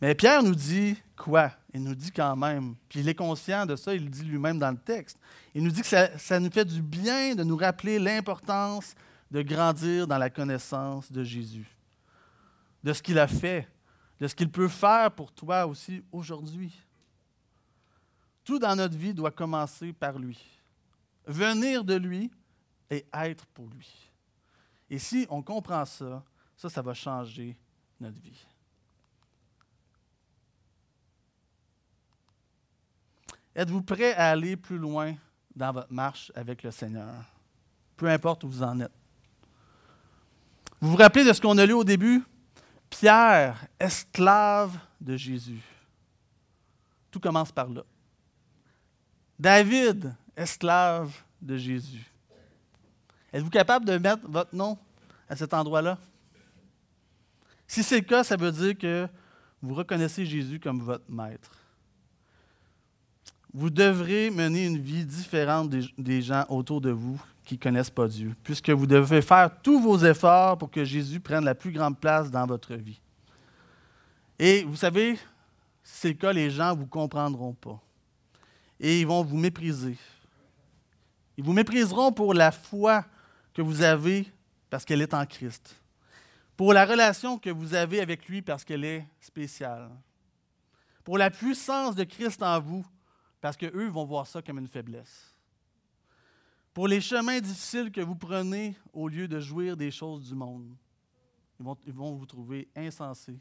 Mais 0.00 0.14
Pierre 0.14 0.42
nous 0.42 0.54
dit 0.54 0.96
quoi? 1.16 1.52
Il 1.74 1.82
nous 1.82 1.94
dit 1.94 2.10
quand 2.10 2.36
même, 2.36 2.74
puis 2.88 3.00
il 3.00 3.08
est 3.08 3.14
conscient 3.14 3.66
de 3.66 3.76
ça, 3.76 3.94
il 3.94 4.04
le 4.04 4.10
dit 4.10 4.24
lui-même 4.24 4.58
dans 4.58 4.70
le 4.70 4.78
texte. 4.78 5.18
Il 5.54 5.62
nous 5.62 5.70
dit 5.70 5.82
que 5.82 5.86
ça 5.86 6.40
nous 6.40 6.50
fait 6.50 6.64
du 6.64 6.80
bien 6.80 7.34
de 7.34 7.44
nous 7.44 7.56
rappeler 7.56 7.98
l'importance 7.98 8.94
de 9.30 9.42
grandir 9.42 10.06
dans 10.06 10.18
la 10.18 10.30
connaissance 10.30 11.12
de 11.12 11.22
Jésus, 11.22 11.66
de 12.88 12.94
ce 12.94 13.02
qu'il 13.02 13.18
a 13.18 13.28
fait, 13.28 13.68
de 14.18 14.26
ce 14.26 14.34
qu'il 14.34 14.50
peut 14.50 14.66
faire 14.66 15.10
pour 15.12 15.30
toi 15.30 15.66
aussi 15.66 16.02
aujourd'hui. 16.10 16.74
Tout 18.42 18.58
dans 18.58 18.74
notre 18.74 18.96
vie 18.96 19.12
doit 19.12 19.30
commencer 19.30 19.92
par 19.92 20.18
lui 20.18 20.42
venir 21.26 21.84
de 21.84 21.96
lui 21.96 22.32
et 22.88 23.04
être 23.12 23.44
pour 23.48 23.66
lui. 23.66 24.10
Et 24.88 24.98
si 24.98 25.26
on 25.28 25.42
comprend 25.42 25.84
ça, 25.84 26.24
ça, 26.56 26.70
ça 26.70 26.80
va 26.80 26.94
changer 26.94 27.58
notre 28.00 28.18
vie. 28.22 28.46
Êtes-vous 33.54 33.82
prêt 33.82 34.14
à 34.14 34.30
aller 34.30 34.56
plus 34.56 34.78
loin 34.78 35.14
dans 35.54 35.72
votre 35.72 35.92
marche 35.92 36.32
avec 36.34 36.62
le 36.62 36.70
Seigneur? 36.70 37.22
Peu 37.98 38.08
importe 38.08 38.44
où 38.44 38.48
vous 38.48 38.62
en 38.62 38.80
êtes. 38.80 38.90
Vous 40.80 40.92
vous 40.92 40.96
rappelez 40.96 41.26
de 41.26 41.34
ce 41.34 41.40
qu'on 41.42 41.58
a 41.58 41.66
lu 41.66 41.74
au 41.74 41.84
début? 41.84 42.24
Pierre, 42.90 43.66
esclave 43.78 44.78
de 45.00 45.16
Jésus. 45.16 45.60
Tout 47.10 47.20
commence 47.20 47.52
par 47.52 47.68
là. 47.68 47.82
David, 49.38 50.14
esclave 50.36 51.12
de 51.40 51.56
Jésus. 51.56 52.04
Êtes-vous 53.32 53.50
capable 53.50 53.84
de 53.84 53.98
mettre 53.98 54.26
votre 54.28 54.54
nom 54.54 54.78
à 55.28 55.36
cet 55.36 55.54
endroit-là? 55.54 55.98
Si 57.66 57.82
c'est 57.82 57.98
le 57.98 58.04
cas, 58.04 58.24
ça 58.24 58.36
veut 58.36 58.50
dire 58.50 58.76
que 58.76 59.06
vous 59.60 59.74
reconnaissez 59.74 60.24
Jésus 60.24 60.58
comme 60.58 60.80
votre 60.80 61.04
maître. 61.08 61.50
Vous 63.52 63.70
devrez 63.70 64.30
mener 64.30 64.66
une 64.66 64.78
vie 64.78 65.04
différente 65.04 65.70
des, 65.70 66.22
gens 66.22 66.44
autour 66.48 66.80
de 66.80 66.90
vous 66.90 67.20
qui 67.48 67.54
ne 67.54 67.60
connaissent 67.60 67.88
pas 67.88 68.06
Dieu, 68.06 68.36
puisque 68.44 68.68
vous 68.68 68.86
devez 68.86 69.22
faire 69.22 69.50
tous 69.62 69.80
vos 69.80 69.96
efforts 70.04 70.58
pour 70.58 70.70
que 70.70 70.84
Jésus 70.84 71.18
prenne 71.18 71.46
la 71.46 71.54
plus 71.54 71.72
grande 71.72 71.98
place 71.98 72.30
dans 72.30 72.44
votre 72.44 72.74
vie. 72.74 73.00
Et 74.38 74.64
vous 74.64 74.76
savez, 74.76 75.18
c'est 75.82 76.08
le 76.08 76.14
cas, 76.14 76.30
les 76.30 76.50
gens 76.50 76.74
ne 76.74 76.80
vous 76.80 76.86
comprendront 76.86 77.54
pas. 77.54 77.80
Et 78.78 79.00
ils 79.00 79.06
vont 79.06 79.24
vous 79.24 79.38
mépriser. 79.38 79.96
Ils 81.38 81.44
vous 81.44 81.54
mépriseront 81.54 82.12
pour 82.12 82.34
la 82.34 82.52
foi 82.52 83.06
que 83.54 83.62
vous 83.62 83.80
avez 83.80 84.30
parce 84.68 84.84
qu'elle 84.84 85.00
est 85.00 85.14
en 85.14 85.24
Christ. 85.24 85.74
Pour 86.54 86.74
la 86.74 86.84
relation 86.84 87.38
que 87.38 87.48
vous 87.48 87.72
avez 87.72 88.00
avec 88.00 88.28
lui 88.28 88.42
parce 88.42 88.62
qu'elle 88.62 88.84
est 88.84 89.06
spéciale. 89.20 89.88
Pour 91.02 91.16
la 91.16 91.30
puissance 91.30 91.94
de 91.94 92.04
Christ 92.04 92.42
en 92.42 92.60
vous 92.60 92.84
parce 93.40 93.56
qu'eux 93.56 93.88
vont 93.88 94.04
voir 94.04 94.26
ça 94.26 94.42
comme 94.42 94.58
une 94.58 94.68
faiblesse. 94.68 95.34
Pour 96.78 96.86
les 96.86 97.00
chemins 97.00 97.40
difficiles 97.40 97.90
que 97.90 98.00
vous 98.00 98.14
prenez 98.14 98.76
au 98.92 99.08
lieu 99.08 99.26
de 99.26 99.40
jouir 99.40 99.76
des 99.76 99.90
choses 99.90 100.28
du 100.28 100.36
monde. 100.36 100.68
Ils 101.58 101.92
vont, 101.92 102.14
vous 102.14 102.24
trouver 102.24 102.68
insensés. 102.76 103.40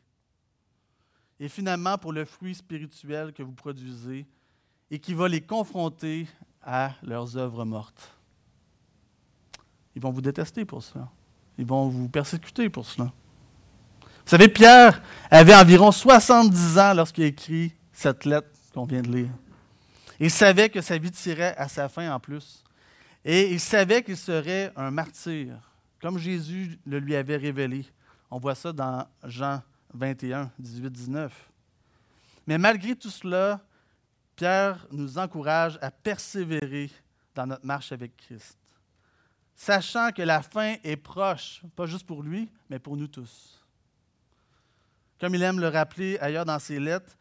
Et 1.39 1.47
finalement, 1.47 1.99
pour 1.99 2.13
le 2.13 2.25
fruit 2.25 2.55
spirituel 2.55 3.31
que 3.33 3.43
vous 3.43 3.51
produisez 3.51 4.25
et 4.89 4.97
qui 4.97 5.13
va 5.13 5.27
les 5.27 5.39
confronter 5.39 6.25
à 6.63 6.95
leurs 7.03 7.37
œuvres 7.37 7.63
mortes. 7.63 8.11
Ils 9.95 10.01
vont 10.01 10.09
vous 10.09 10.21
détester 10.21 10.65
pour 10.65 10.81
cela. 10.81 11.07
Ils 11.59 11.65
vont 11.67 11.89
vous 11.89 12.09
persécuter 12.09 12.71
pour 12.71 12.87
cela. 12.87 13.13
Vous 14.01 14.31
savez, 14.31 14.47
Pierre 14.47 14.99
avait 15.29 15.53
environ 15.53 15.91
70 15.91 16.79
ans 16.79 16.95
lorsqu'il 16.95 17.25
a 17.25 17.27
écrit 17.27 17.71
cette 17.93 18.25
lettre 18.25 18.49
qu'on 18.73 18.85
vient 18.85 19.03
de 19.03 19.15
lire. 19.15 19.29
Il 20.19 20.31
savait 20.31 20.69
que 20.69 20.81
sa 20.81 20.97
vie 20.97 21.11
tirait 21.11 21.55
à 21.55 21.67
sa 21.67 21.87
fin 21.87 22.11
en 22.11 22.19
plus. 22.19 22.63
Et 23.29 23.51
il 23.51 23.59
savait 23.59 24.03
qu'il 24.03 24.15
serait 24.15 24.71
un 24.77 24.89
martyr, 24.89 25.59
comme 25.99 26.17
Jésus 26.17 26.79
le 26.85 26.97
lui 26.97 27.13
avait 27.13 27.35
révélé. 27.35 27.85
On 28.31 28.39
voit 28.39 28.55
ça 28.55 28.71
dans 28.71 29.05
Jean 29.25 29.61
21, 29.93 30.49
18, 30.57 30.89
19. 30.89 31.51
Mais 32.47 32.57
malgré 32.57 32.95
tout 32.95 33.09
cela, 33.09 33.59
Pierre 34.37 34.87
nous 34.91 35.17
encourage 35.17 35.77
à 35.81 35.91
persévérer 35.91 36.89
dans 37.35 37.45
notre 37.47 37.65
marche 37.65 37.91
avec 37.91 38.15
Christ, 38.15 38.57
sachant 39.57 40.13
que 40.13 40.21
la 40.21 40.41
fin 40.41 40.77
est 40.81 40.95
proche, 40.95 41.61
pas 41.75 41.85
juste 41.85 42.05
pour 42.05 42.23
lui, 42.23 42.49
mais 42.69 42.79
pour 42.79 42.95
nous 42.95 43.07
tous. 43.07 43.61
Comme 45.19 45.35
il 45.35 45.43
aime 45.43 45.59
le 45.59 45.67
rappeler 45.67 46.17
ailleurs 46.19 46.45
dans 46.45 46.59
ses 46.59 46.79
lettres, 46.79 47.17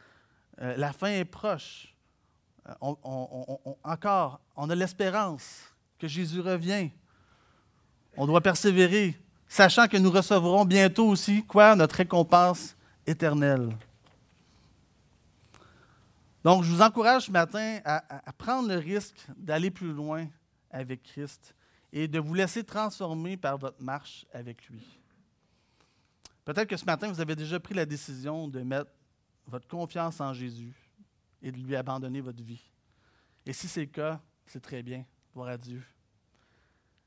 euh, 0.61 0.77
la 0.77 0.93
fin 0.93 1.09
est 1.09 1.25
proche. 1.25 1.93
Euh, 2.69 2.75
encore, 3.83 4.41
on 4.55 4.71
a 4.71 4.75
l'espérance 4.77 5.73
que 5.99 6.09
Jésus 6.09 6.41
revient. 6.41 6.91
On 8.17 8.27
doit 8.27 8.41
persévérer, 8.41 9.19
sachant 9.49 9.89
que 9.89 9.97
nous 9.97 10.11
recevrons 10.11 10.65
bientôt 10.65 11.07
aussi 11.07 11.45
quoi 11.45 11.77
notre 11.77 11.97
récompense 11.97 12.77
éternelle. 13.07 13.77
Donc, 16.45 16.63
je 16.63 16.71
vous 16.71 16.83
encourage 16.83 17.27
ce 17.27 17.31
matin 17.31 17.81
à, 17.85 18.29
à 18.29 18.33
prendre 18.33 18.69
le 18.69 18.77
risque 18.77 19.27
d'aller 19.37 19.71
plus 19.71 19.93
loin 19.93 20.27
avec 20.71 21.03
Christ 21.03 21.55
et 21.93 22.07
de 22.07 22.19
vous 22.19 22.35
laisser 22.35 22.63
transformer 22.63 23.37
par 23.37 23.59
votre 23.59 23.83
marche 23.83 24.27
avec 24.33 24.69
lui. 24.69 25.01
Peut-être 26.45 26.69
que 26.69 26.77
ce 26.77 26.85
matin, 26.85 27.09
vous 27.09 27.21
avez 27.21 27.35
déjà 27.35 27.59
pris 27.59 27.75
la 27.75 27.85
décision 27.85 28.47
de 28.47 28.61
mettre 28.61 28.91
votre 29.47 29.67
confiance 29.67 30.21
en 30.21 30.33
Jésus 30.33 30.73
et 31.43 31.51
de 31.51 31.59
lui 31.59 31.75
abandonner 31.75 32.21
votre 32.21 32.43
vie. 32.43 32.63
Et 33.45 33.53
si 33.53 33.67
c'est 33.67 33.81
le 33.81 33.87
cas, 33.87 34.21
c'est 34.47 34.61
très 34.61 34.83
bien. 34.83 35.05
Gloire 35.37 35.51
à 35.51 35.59
Dieu. 35.59 35.83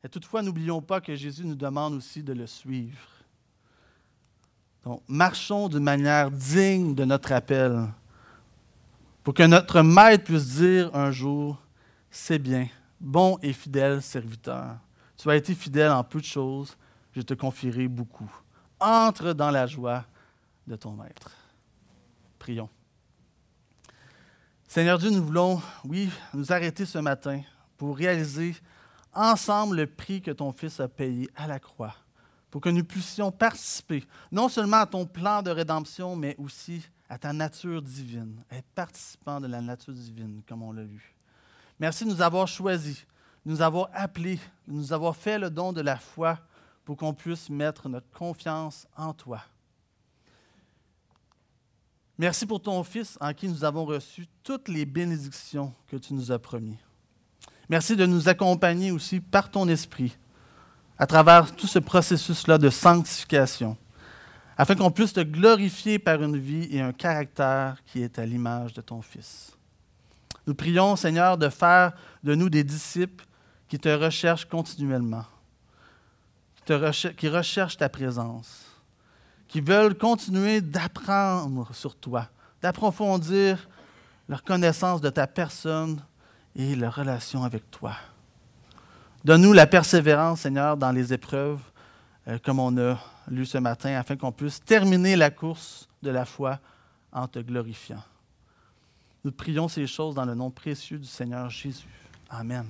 Et 0.04 0.08
toutefois, 0.08 0.44
n'oublions 0.44 0.84
pas 0.84 1.02
que 1.02 1.16
Jésus 1.16 1.44
nous 1.44 1.56
demande 1.56 1.96
aussi 1.96 2.22
de 2.22 2.32
le 2.32 2.46
suivre. 2.46 3.00
Donc, 4.84 5.02
marchons 5.08 5.68
d'une 5.68 5.80
manière 5.82 6.30
digne 6.30 6.94
de 6.94 7.06
notre 7.06 7.32
appel 7.32 7.88
pour 9.24 9.34
que 9.34 9.42
notre 9.42 9.82
maître 9.82 10.26
puisse 10.26 10.58
dire 10.58 10.96
un 10.96 11.10
jour, 11.10 11.60
c'est 12.12 12.38
bien, 12.38 12.68
bon 13.02 13.40
et 13.42 13.52
fidèle 13.52 14.00
serviteur. 14.00 14.78
Tu 15.18 15.28
as 15.28 15.36
été 15.36 15.56
fidèle 15.56 15.90
en 15.90 16.04
peu 16.04 16.20
de 16.20 16.26
choses, 16.26 16.78
je 17.16 17.22
te 17.22 17.34
confierai 17.34 17.88
beaucoup. 17.88 18.32
Entre 18.80 19.34
dans 19.34 19.50
la 19.50 19.66
joie 19.66 20.06
de 20.68 20.76
ton 20.76 20.92
maître. 20.92 21.32
Prions. 22.38 22.70
Seigneur 24.68 25.00
Dieu, 25.00 25.10
nous 25.10 25.26
voulons, 25.26 25.60
oui, 25.84 26.12
nous 26.36 26.54
arrêter 26.54 26.86
ce 26.86 27.00
matin 27.00 27.42
pour 27.80 27.98
réaliser 27.98 28.56
ensemble 29.14 29.78
le 29.78 29.88
prix 29.88 30.22
que 30.22 30.32
ton 30.32 30.52
Fils 30.52 30.80
a 30.82 30.88
payé 30.90 31.30
à 31.34 31.48
la 31.48 31.60
croix, 31.60 31.96
pour 32.52 32.62
que 32.62 32.70
nous 32.70 32.84
puissions 32.84 33.32
participer 33.32 34.04
non 34.32 34.50
seulement 34.50 34.82
à 34.82 34.86
ton 34.86 35.06
plan 35.06 35.42
de 35.42 35.50
rédemption, 35.50 36.16
mais 36.16 36.36
aussi 36.38 36.86
à 37.08 37.18
ta 37.18 37.32
nature 37.32 37.82
divine, 37.82 38.44
être 38.52 38.68
participant 38.76 39.40
de 39.40 39.48
la 39.48 39.62
nature 39.62 39.94
divine, 39.94 40.44
comme 40.48 40.62
on 40.62 40.74
l'a 40.74 40.84
vu. 40.84 41.16
Merci 41.80 42.04
de 42.04 42.10
nous 42.10 42.22
avoir 42.22 42.50
choisis, 42.50 43.08
de 43.46 43.52
nous 43.52 43.62
avoir 43.62 43.90
appelés, 43.94 44.40
de 44.68 44.74
nous 44.74 44.92
avoir 44.92 45.16
fait 45.16 45.40
le 45.40 45.50
don 45.50 45.72
de 45.72 45.82
la 45.82 45.96
foi 45.96 46.38
pour 46.84 46.98
qu'on 46.98 47.14
puisse 47.14 47.50
mettre 47.50 47.88
notre 47.88 48.10
confiance 48.12 48.86
en 48.98 49.14
toi. 49.14 49.42
Merci 52.18 52.46
pour 52.46 52.62
ton 52.62 52.84
Fils 52.84 53.18
en 53.22 53.34
qui 53.34 53.48
nous 53.48 53.64
avons 53.64 53.86
reçu 53.86 54.28
toutes 54.44 54.68
les 54.68 54.86
bénédictions 54.86 55.74
que 55.88 55.96
tu 55.96 56.14
nous 56.14 56.34
as 56.34 56.40
promis. 56.40 56.78
Merci 57.70 57.95
de 57.95 58.05
nous 58.05 58.28
accompagner 58.28 58.91
aussi 58.91 59.20
par 59.20 59.49
ton 59.49 59.67
Esprit 59.70 60.17
à 60.97 61.07
travers 61.07 61.55
tout 61.55 61.67
ce 61.67 61.80
processus-là 61.80 62.57
de 62.57 62.70
sanctification, 62.70 63.78
afin 64.57 64.76
qu'on 64.76 64.91
puisse 64.91 65.13
te 65.13 65.22
glorifier 65.22 65.97
par 65.97 66.22
une 66.22 66.38
vie 66.38 66.67
et 66.72 66.82
un 66.82 66.91
caractère 66.91 67.78
qui 67.86 68.01
est 68.01 68.20
à 68.20 68.26
l'image 68.26 68.74
de 68.74 68.82
ton 68.82 69.01
Fils. 69.01 69.51
Nous 70.45 70.55
prions, 70.55 70.97
Seigneur, 70.97 71.38
de 71.38 71.47
faire 71.47 71.93
de 72.24 72.36
nous 72.36 72.49
des 72.49 72.65
disciples 72.65 73.26
qui 73.70 73.80
te 73.80 73.88
recherchent 73.88 74.45
continuellement, 74.45 75.26
qui, 76.65 77.30
recherchent 77.30 77.78
ta 77.78 77.88
présence 77.88 78.65
qui 79.49 79.61
veulent 79.61 79.97
continuer 79.97 80.61
d'apprendre 80.61 81.74
sur 81.74 81.95
toi, 81.95 82.30
d'approfondir 82.61 83.67
leur 84.30 84.43
connaissance 84.43 85.01
de 85.01 85.09
ta 85.09 85.26
personne 85.28 85.99
et 86.60 86.76
leur 86.76 86.95
relation 86.95 87.43
avec 87.43 87.72
toi. 87.72 87.93
Donne-nous 89.24 89.53
la 89.53 89.66
persévérance, 89.66 90.41
Seigneur, 90.41 90.76
dans 90.76 90.91
les 90.91 91.14
épreuves, 91.14 91.62
euh, 92.28 92.38
comme 92.43 92.60
on 92.60 92.78
a 92.78 92.99
lu 93.30 93.45
ce 93.45 93.57
matin, 93.57 93.95
afin 93.95 94.18
qu'on 94.18 94.34
puisse 94.34 94.62
terminer 94.64 95.16
la 95.16 95.30
course 95.32 95.88
de 96.03 96.10
la 96.10 96.26
foi 96.26 96.60
en 97.14 97.28
te 97.28 97.39
glorifiant. 97.39 98.03
Nous 99.24 99.32
prions 99.32 99.70
ces 99.70 99.88
choses 99.88 100.16
dans 100.16 100.26
le 100.26 100.36
nom 100.36 100.51
précieux 100.51 100.97
du 100.97 101.07
Seigneur 101.07 101.49
Jésus. 101.49 101.88
Amen. 102.30 102.66